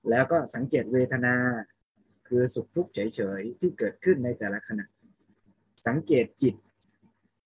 [0.10, 1.36] แล้วก็สังเกตเวทนา
[2.28, 4.86] คือสุขทุกข์เฉยๆที่เกิดขึ้นในแต่ละขณะ
[5.88, 6.56] สังเกตจิต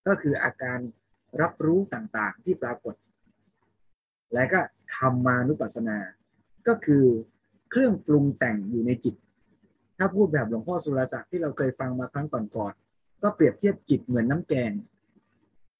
[0.07, 0.79] ก็คืออาการ
[1.41, 2.95] รับรู้ต่างๆที่ปรากฏ
[4.33, 4.59] และก็
[4.95, 5.97] ธรรมานุปัสสนา
[6.67, 7.05] ก็คือ
[7.69, 9.15] เครื่องปรุงแต่งอยู่ในจิต
[9.97, 14.71] ถ้าพูดแบบหลวงพ่อสุรศักดิ์ที่เราเคยฟังมาครั้งก่อนๆก็เปรียบเทียบจิตเหมือนน้ำแกง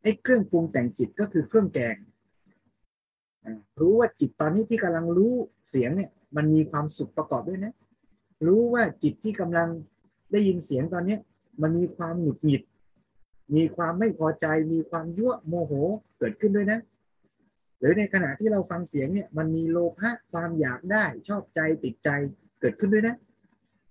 [0.02, 1.96] ไอ้เครื่องปรุงแต่งจิตก็คือเครื่องแกง
[3.80, 5.34] รู้ว่าจิตตอนนี้ที่กำลังรู้
[5.70, 7.74] เสียงเนี่ยมันมีความสุขประกอบด้วยนะ
[8.48, 9.70] รู้ว่าจิตที่กำลัง
[10.32, 11.18] ได้ยินเสียงตอนนี้
[11.62, 12.62] มันมีความหงุดหงิด
[13.56, 15.74] มีความไม่พอใจ มีความยั่วโมโห
[16.20, 16.80] เกิดขึ้นด้วยนะ
[17.80, 22.10] หรือในขณะที่เราฟังเสียงเนี่ยมันมีโลภะความอยากได้ชอบใจติดใจ
[22.62, 23.16] เกิดขึ้นด้วยนะ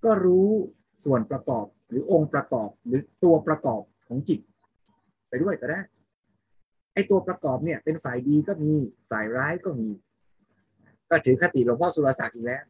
[0.04, 0.48] ก็รู้
[1.04, 4.40] ส่วนประกอบหรือองค์ประกอบหรือตัวประกอบของจิต
[5.28, 5.80] ไปด้วยก็ได้
[6.94, 8.72] ไอตัวประกอบเนี่ยเป็นฝ่ายดีก็มี
[9.10, 9.88] ฝ่ายร้ายก็มี
[11.10, 12.62] ก็ถือคติหลวงพ่อสุรศักดิ์อีกแล้ว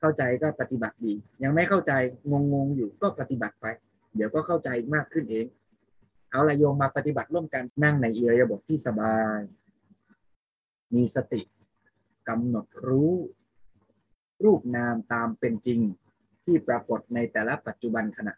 [0.00, 1.92] เข้าใจก็ปฏิบัติดี ยังไม่เข้าใจ
[2.30, 3.66] งงงอยู่ก็ปฏิบัติไป
[4.16, 5.46] เดี๋ยวก็เข้าใจมากขึ้นเอง
[6.30, 9.40] เอาละโยมมาปฏิบัติร่วมกันนั่งในเอิริยบถที่สบาย
[10.94, 11.42] มีสติ
[12.28, 13.14] กำหนดรู้
[14.44, 15.80] รูปนามตามเป็นจริง
[16.44, 18.34] ที่ปรากฏในแต่ละปัจจุบันขณะ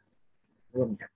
[0.75, 1.11] ร่วมกัน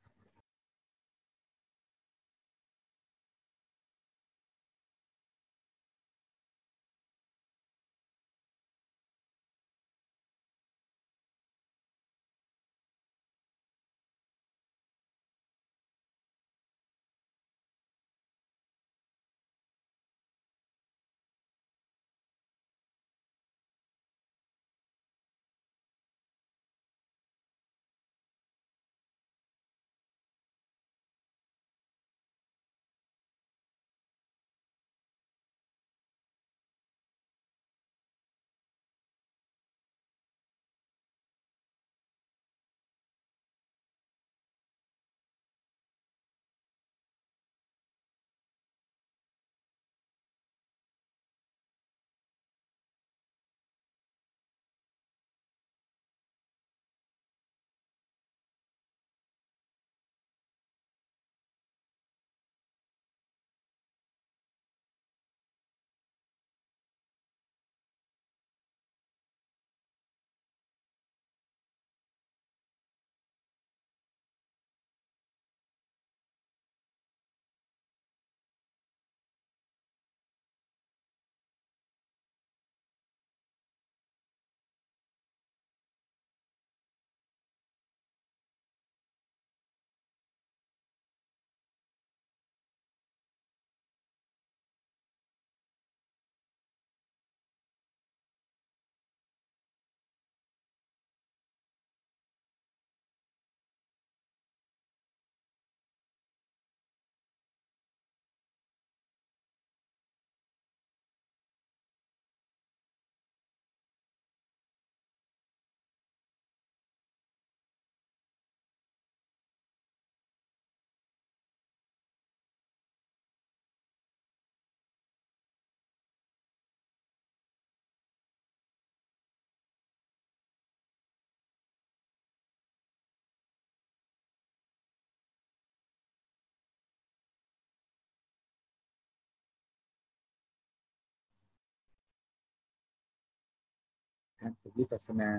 [144.47, 145.30] การฝึกวิปัสสนา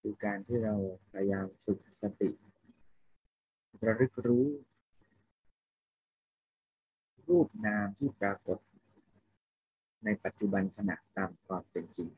[0.00, 0.74] คือการที่เรา
[1.12, 2.30] พยายามฝึกสติ
[3.86, 4.46] ระลึกรู้
[7.28, 8.58] รูปนามที่ปรากฏ
[10.04, 12.10] ในปัจจุบันขณะตามความเป็นจริง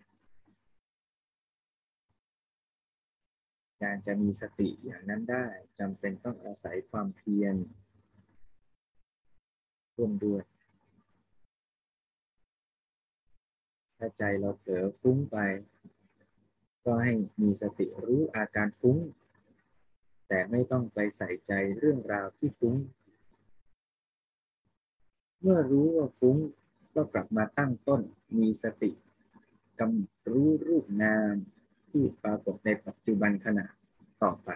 [3.82, 5.46] การจะมีสติอย่างนั้นได้
[5.78, 7.54] จำเป็นต้องอาศัยความเพียร
[9.96, 10.44] ร่วมด้วย
[13.98, 15.36] ถ้าใจเราเผลอฟุ้งไป
[16.90, 18.98] ก็ให้มีสติรู้อาการฟุ้ง
[20.28, 22.76] แต่ไม่ต้องไปใส่ใจเรื่องราวที่ฟุ้ง
[25.40, 26.36] เมื่อรู้ว่าฟุ้ง
[26.94, 28.00] ก็กลับมาตั้งต้น
[28.38, 28.90] มีสติ
[29.80, 31.34] กำรู้รูปนาม
[31.90, 33.66] ที่ปรากฏในปัจจุบันขณะ
[34.22, 34.48] ต่อไป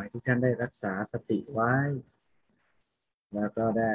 [0.00, 1.74] ให้ทุกท่านได้รักษาสติไว้
[3.34, 3.92] แล้วก็ได้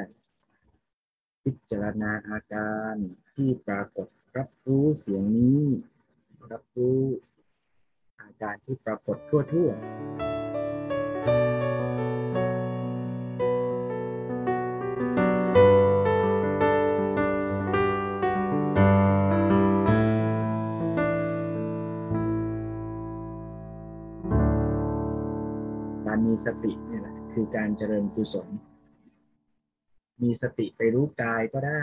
[1.43, 2.93] พิจารณาอาการ
[3.35, 5.63] ที่ปรากฏรับรู้เสียงนี้
[6.51, 7.01] รับรู้
[8.21, 10.24] อาการที่ปรากฏทั่วๆ
[26.25, 28.47] มีสติเนี่ยแหละคือการเจริญกุศล
[30.21, 31.81] มีสติไปรู้กายก็ได้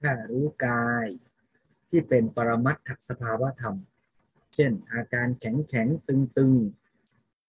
[0.00, 1.06] ถ้ารู้กาย
[1.88, 3.76] ที่เป็นปรมัตถสภาวะธรรม
[4.54, 6.52] เช่น อาการแข็งแข็งตึงตึง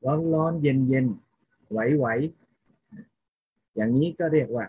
[0.05, 1.07] ร้อนร้อนเย็นเย็น
[1.69, 2.05] ไหวไหว
[3.75, 4.65] อย่างนี้ก็เรียกว่า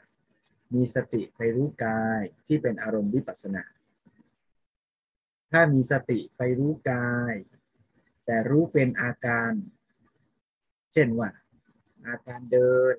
[0.75, 3.65] มีสติไปรู้กายที่เป็นอารมณ์วิปัสสนา
[5.53, 7.35] ถ้ามีสติไปรู้กาย
[8.25, 9.53] แต่รู้เป็นอาการ
[10.93, 11.31] เช่นว่า
[12.07, 12.97] อาการเดิน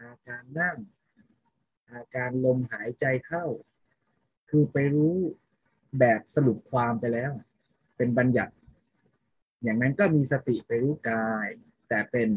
[0.00, 0.76] อาการนั่ง
[1.92, 3.46] อาการลมหายใจเข้า
[4.50, 5.16] คือไปรู้
[5.98, 7.30] แบบสรุปความไปแล้ว
[7.96, 8.54] เป็นบัญญัติ
[9.62, 11.48] อย่างนั้นก็มีสติไปรู้กาย
[11.88, 12.28] แต่เป็น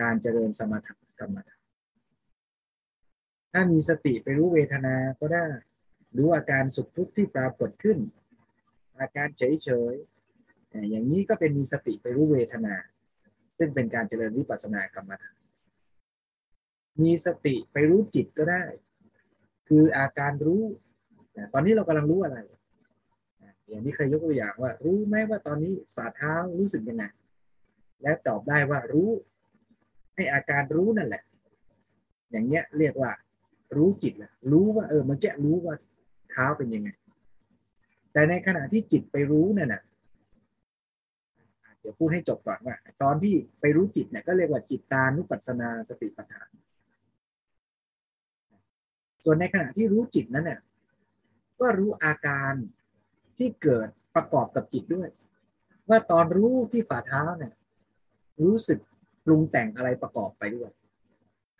[0.00, 1.60] การเจริญสมถกรรมฐาน
[3.52, 5.46] ถ้ามีสติไปรู้เวทนาก็ได้
[6.16, 7.98] รู้อาการสุขทุกข์ที่ปรากฏขึ้น
[9.00, 9.94] อาการเฉยเฉย
[10.90, 12.74] อย่างนี้ก็เป็นมีสติไปรู้เวทนา
[13.58, 15.36] ซึ่งเป็นการเจริญวิปัสสนากรรมฐาน
[17.02, 18.64] มีสติไปรู้จิตก็ได้
[19.68, 20.62] คืออาการรู้
[21.52, 22.38] ตอนนี้เรากำลังรู้อะไร
[23.68, 27.04] อย่างนี้เคยยกตัวอย่างว่า รู้ไหมว่าตอนนี้ฝ่าเท้ารู้สึกยังไง
[28.02, 29.10] และตอบได้ว่ารู้
[30.14, 31.22] ให้อาการรู้นั่นแหละ
[32.30, 33.12] อย่างเงี้ยเรียกว่า
[33.76, 35.74] รู้จิตแหละรู้ว่าเออมันแกรู้ว่า
[36.30, 36.90] เท้าเป็นยังไง
[38.12, 39.82] แต่ในขณะที่จิตไปรู้นั่นน่ะ
[41.82, 46.50] เดี๋ยวพูดให้จบก่อนว่า ตอนที่ไปรู้จิตเนี่ยก็เรียกว่าจิตตานุปัสสนาสติปัฏฐาน
[49.24, 50.60] ส่วนในขณะที่รู้จิตนั้นเนี่ย
[51.60, 52.52] ก็รู้อาการ
[53.38, 55.08] ที่เกิดประกอบกับจิตด้วย
[55.88, 57.54] ว่าตอนรู้ที่ฝ่าเท้าเนี่ย
[58.42, 58.78] รู้สึก
[59.24, 60.70] ปรุงแต่งอะไรประกอบไปด้วย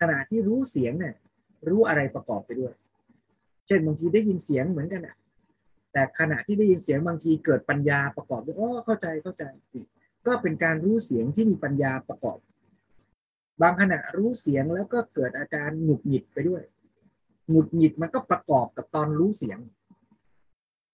[0.01, 1.15] ขณะที่รู้เสียงเนี่ย
[1.69, 2.73] รู้อะไรประกอบไปด้วย
[3.67, 5.15] เช่นบางทีได้ยินเสียงเหมือนกันอะ
[5.93, 9.43] แต่ขณะที่ได้ยินเสียงบางทีเกิดปัญญาประกอบด้วยอ๋อเข้าใจเข้าใจ
[10.27, 12.37] ก็เป็นการรู้เสียงที่มีปัญญาประกอบ
[13.61, 16.63] บางขณะรู้เสียงแล้วก็เกิดอาการหงุดหงิดไปด้วย
[17.49, 19.59] หงุดหงิดมันก็ประกอบกับตอนรู้เสียง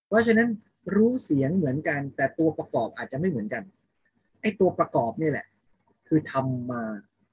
[0.08, 0.50] เพราะฉะนั้น
[0.96, 3.64] รู้เสียงเหมือนกัน แต่ตัวประกอบอาจจะไม่เหมือนกัน
[4.42, 5.46] ไอ้ตัวประกอบนี่แหละ
[6.08, 6.82] คือทำมา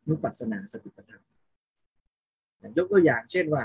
[0.08, 1.22] นุปัสสนาสติปัฏฐาน
[2.76, 3.64] ยกตัวอย่างเช่นว่า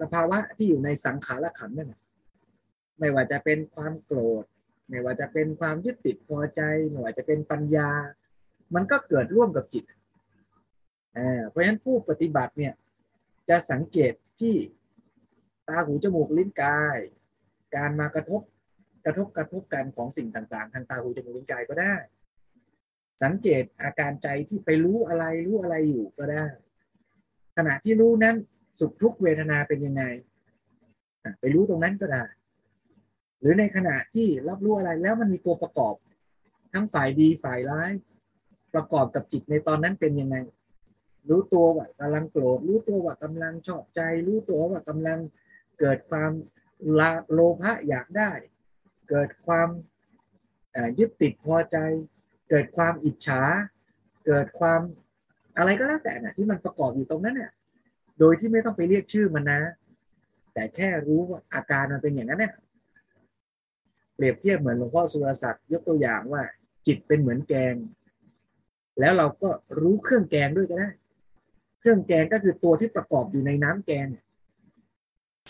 [0.00, 1.94] สภาวะที่อยู่ในสังขารขันนั่น
[2.98, 4.44] ไม่ว่าจะเป็นความโกรธ
[4.88, 7.90] ไม่ว่าจะเป็นความยึดติดพอใจไม่ว่าจะเป็นปัญญา
[8.74, 9.84] มันก็เกิดร่วมกับจิต
[11.48, 12.74] เพราะฉะนั้นผู้ปฏิบัติเนี่ย
[13.48, 14.54] จะสังเกตที่
[15.68, 16.98] ตาหูจมูกลิ้นกาย
[17.76, 18.40] การมากระทบ
[19.04, 21.94] กระทบกระทบกันของสิ่งต่างๆ ทางตาหูจมูกลิ้นกายก็ได้
[23.22, 26.44] สังเกตอาการใจที่ไปรู้อะไรรู้อะไรอยู่ก็ได้
[27.56, 28.36] ขณะที่รู้นั้น
[28.78, 30.02] สุขทุกเวทนาเป็นยังไง
[31.40, 32.24] ไปรู้ตรงนั้นก็ได้
[33.40, 35.94] หรือในขณะที่รับรู้อะไรแล้วมันมีตัวประกอบ
[36.72, 37.90] ทั้งฝ่ายดีฝ่ายร้าย
[38.74, 40.36] ประกอบกับจิตในตอนนั้นเป็นยังไง
[41.28, 45.18] รู้ตัวว่ากำลังโกรธรู้ตัวว่ากำลังชอบใจ รู้ตัวว่ากำลัง
[45.80, 46.30] เกิดความ
[46.98, 48.30] ลาโลภะอยากได้
[49.10, 49.68] เกิดความ
[50.98, 51.76] ยึดติดพอใจ
[52.50, 53.42] เกิดความอิจฉา
[54.26, 54.80] เกิดความ
[55.58, 57.52] อะไรก็แล้วแต่น่ะที่มันประกอบอยู่ตรงนั้นเนี่ย
[58.18, 59.60] โดยที่ไม่ต้องไปเรียกชื่อมันนะ
[60.54, 62.54] แต่แค่รู้ว่าอาการมันเป็นอย่างนั้นเนี่ย
[64.16, 66.42] เปรียบเทียบเหมือนหลวงพ่อสุรศักดิ์ยกตัวอย่างว่า
[66.86, 67.74] จิตเป็นเหมือนแกง
[69.00, 69.48] แล้วเราก็
[69.80, 70.90] รู้เครื่องแกงด้วยก็ได้
[71.80, 74.06] เครื่องแกงก็คือตัวที่ประกอบอยู่ในน้ำแกง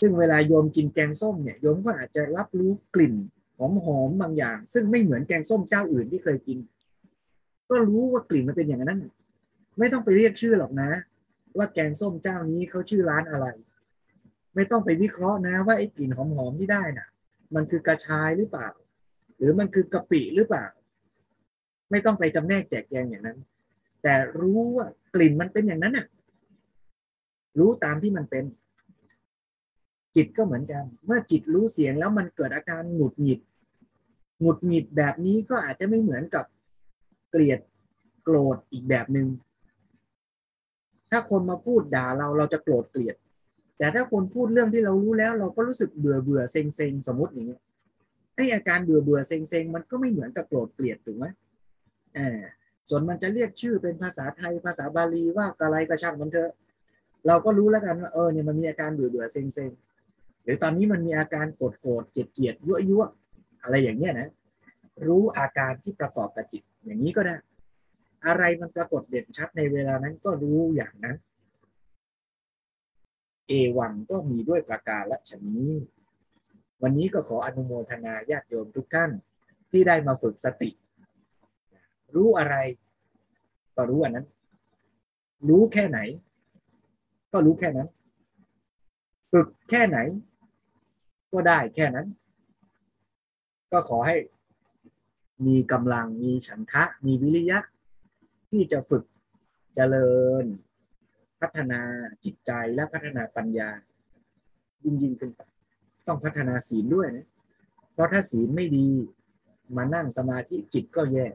[0.01, 3.15] ซึ่งเวลาโยมกินแกงส้มเนี่ยโยมก็อาจจะรับรู้กลิ่น
[3.57, 6.57] หอมหอมบางอย่าง ซึ่งไม่เหมือนแกงส้มเจ้าอื่นที่เคยกิน
[7.69, 8.99] ก็รู้ว่ากลิ่นมันเป็นอย่างนั้น
[9.79, 10.89] ไม่ต้องไปเรียกชื่อหรอกนะ
[11.57, 13.45] ว่าแกงส้มเจ้านี้เขาชื่อร้านอะไร
[14.55, 17.07] ไม่ต้องไปวิเคราะห์นะ ว่าไอ้กลิ่นหอมๆที่ได้น่ะ
[17.55, 18.69] มันคือกระชายหรือเปล่า
[19.37, 20.65] หรือมันคือกะปิหรือเปล่า
[21.91, 23.39] ไม่ต้องไปจำแนกแจกแจงอย่างนั้น
[24.03, 26.07] แต่รู้ว่ากลิ่นมันเป็นอย่างนั้นน่ะ
[27.59, 28.45] รู้ตามที่มันเป็น
[30.15, 33.39] จิตก็เหมือนกัน เมื่อจิตรู้เสียงแล้วมันเกิดอาการหงุดหงิด
[34.41, 36.45] หงุดหงิดแบบนี้ก็อาจจะไม่เหมือนกับ
[37.29, 37.59] เกลียด
[38.23, 39.27] โกรธอีกแบบหนึง่ง
[41.11, 43.15] ถ้าคนมาพูดด่าเราเราจะโกรธเกลียด
[43.77, 47.61] แต่ถ้าคนพูดเรื่องที่เรารู้แล้ว เราก็รู้สึกเบื่อเบื่อเซ็งเซ็งสมมติอย่างเงี้ย
[48.35, 51.25] ไออาการเบื่อเบื่อเซ็งเซ็งมันก็ไม่เหมือนกับโกรธเกลียดถูกไหม
[52.17, 52.39] อ่า
[52.89, 56.51] ส่วนมันจะเรียกชื่อเป็นภาษาไทยภาษาบาลีว่าอะไรก็ช่างมันเถอะ
[57.27, 59.71] เราก็รู้แล้วกันว่าเออเนี่ยมันมีอาการเบื่อเบื่อเซ็งเซ็ง
[60.43, 63.03] หรือตอนนี้มันมีอาการโกรธโกรธเกลียดเกลียดยั่วยั่ว
[63.63, 64.29] อะไรอย่างเงี้ยนะ
[65.07, 67.35] รู้อาการที่ประกอบกับจิตอย่างนี้ก็ได้
[68.27, 71.15] อะไรมันปรากฏเด่นชัดในเวลานั้นก็รู้อย่างนั้น
[73.47, 75.69] เอวังก็มีด้วยประการละชนี้
[76.81, 79.11] วันนี้ก็ขออนุโมทนาญาติโยมทุกท่าน
[79.71, 80.69] ที่ได้มาฝึกสติ
[82.15, 82.55] รู้อะไร
[83.75, 84.27] ก็รู้อันนั้น
[85.49, 85.99] รู้แค่ไหน
[87.31, 87.87] ก็รู้แค่นั้น
[89.31, 89.97] ฝึกแค่ไหน
[91.31, 92.07] ก็ได้แค่นั้น
[93.71, 94.15] ก็ขอให้
[95.45, 97.59] มีกำลังมีฉันทะ มีวิริยะ
[98.49, 99.03] ที่จะฝึก
[99.75, 100.45] เจริญ
[101.41, 101.81] พัฒนา
[102.25, 103.69] จิตใจและพัฒนาปัญญา
[104.83, 105.41] ยิ่งยิ่งขึ้นไป
[106.07, 107.27] ต้องพัฒนาศีลด้วยนะ
[107.93, 108.87] เพราะถ้าศีลไม่ดี
[109.77, 111.27] มานั่งสมาธิจิตก็แย่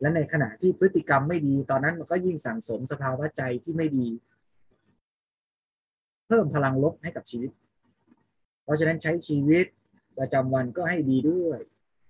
[0.00, 4.06] และในขณะที่พฤติกรรมไม่ดี ตอนนั้นมันก็ยิ่งสั่งสมสภาวะใจที่ไม่ดี
[6.26, 7.50] เพิ่มพลังลบให้กับชีวิต
[8.64, 9.66] เพราะฉะนั้นใช้ชีวิต
[10.18, 11.60] ประจำวันก็ให้ดีด้วย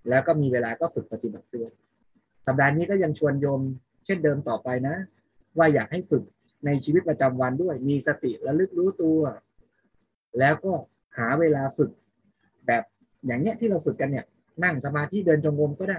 [0.08, 1.70] แล้วก็มีเวลาก็ฝึกปฏิบัติด้วย
[2.46, 3.60] สัปดาห์นี้ก็ยังชวนโยม
[4.06, 4.96] เช่นเดิมต่อไปนะ
[5.58, 6.24] ว่าอยากให้ฝึก
[6.66, 9.20] ในชีวิตประจำวันด้วย มีสติระลึกรู้ตัว
[10.38, 10.72] แล้วก็
[11.18, 11.90] หาเวลาฝึก
[12.66, 12.82] แบบ
[13.26, 14.26] อย่างเนี้ยที่เราฝึกกันเนี่ย
[14.64, 15.98] นั่งสมาธิเดินจงกรมก็ได้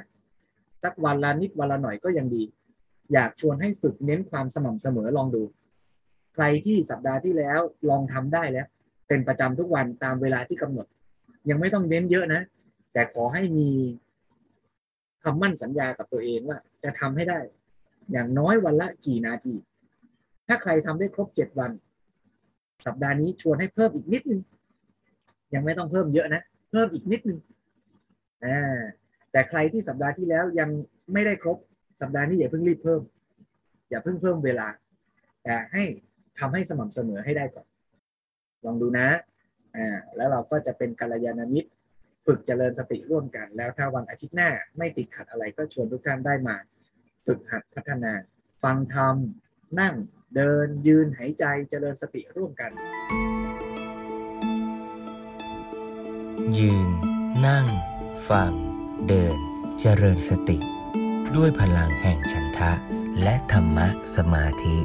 [0.84, 2.44] สักวันละนิดวันละหน่อยก็ยังดี
[3.14, 5.44] อยากชวนให้ฝึกเน้นความสม่ำเสมอลองดู
[6.34, 7.60] ใครที่สัปดาห์ที่แล้ว
[7.90, 8.68] ลองทำได้แล้ว
[9.08, 10.86] เป็นประจำทุกวันตามเวลาที่กำหนด
[11.50, 12.42] ยังไม่ต้องเน้นเยอะนะ
[12.94, 13.70] แต่ขอให้มี
[15.24, 17.40] คำมั่นสัญญากับตัวเองว่า จะทำให้ได้
[18.12, 19.54] อย่างน้อยวันละกี่นาที
[20.52, 21.72] ถ้าใครทำได้ครบเจ็ดวัน
[22.88, 24.42] สัปดาห์นี้ชวนให้เพิ่มอีกนิดนึง
[25.54, 26.42] ยังไม่ต้องเพิ่มเยอะนะ
[26.72, 27.40] เพิ่มอีกนิดนึง
[28.46, 28.82] อ่า
[29.32, 30.70] แต่ใครที่สัปดาห์ที่แล้วยัง
[31.14, 31.58] ไม่ได้ครบ
[32.02, 33.02] สัปดาห์นี้อย่าเพิ่งรีบเพิ่ม
[33.90, 34.68] อย่าเพิ่งเพิ่มเวลา
[35.44, 35.84] แต่ให้
[36.40, 37.66] ทำให้สม่ำเสมอให้ได้ก่อน
[38.66, 39.08] ลองดูนะ
[39.76, 41.70] อ่าแล้วเราก็จะเป็นกัลยาณมิตร
[42.26, 46.56] ฝึกเจริญสติร่วมกัน แล้วถ้าวันอาทิตย์หน้าไม่ติดขัดอะไรก็ชวนทุกท่านได้มา
[47.26, 48.14] ฝึกหัดพัฒนา
[48.64, 49.16] ฟังธรรม
[49.80, 49.96] นั่ง
[50.36, 52.72] เดินยืนหายใจเจริญสติร่วมกัน
[56.58, 56.90] ยืน
[57.46, 57.66] นั่ง
[58.30, 58.52] ฟัง
[59.08, 59.38] เดิน
[59.80, 60.58] เจริญสติ
[61.36, 62.72] ด้วยพลังแห่งฉันทะ
[63.22, 64.78] และธรรมะสมาธิ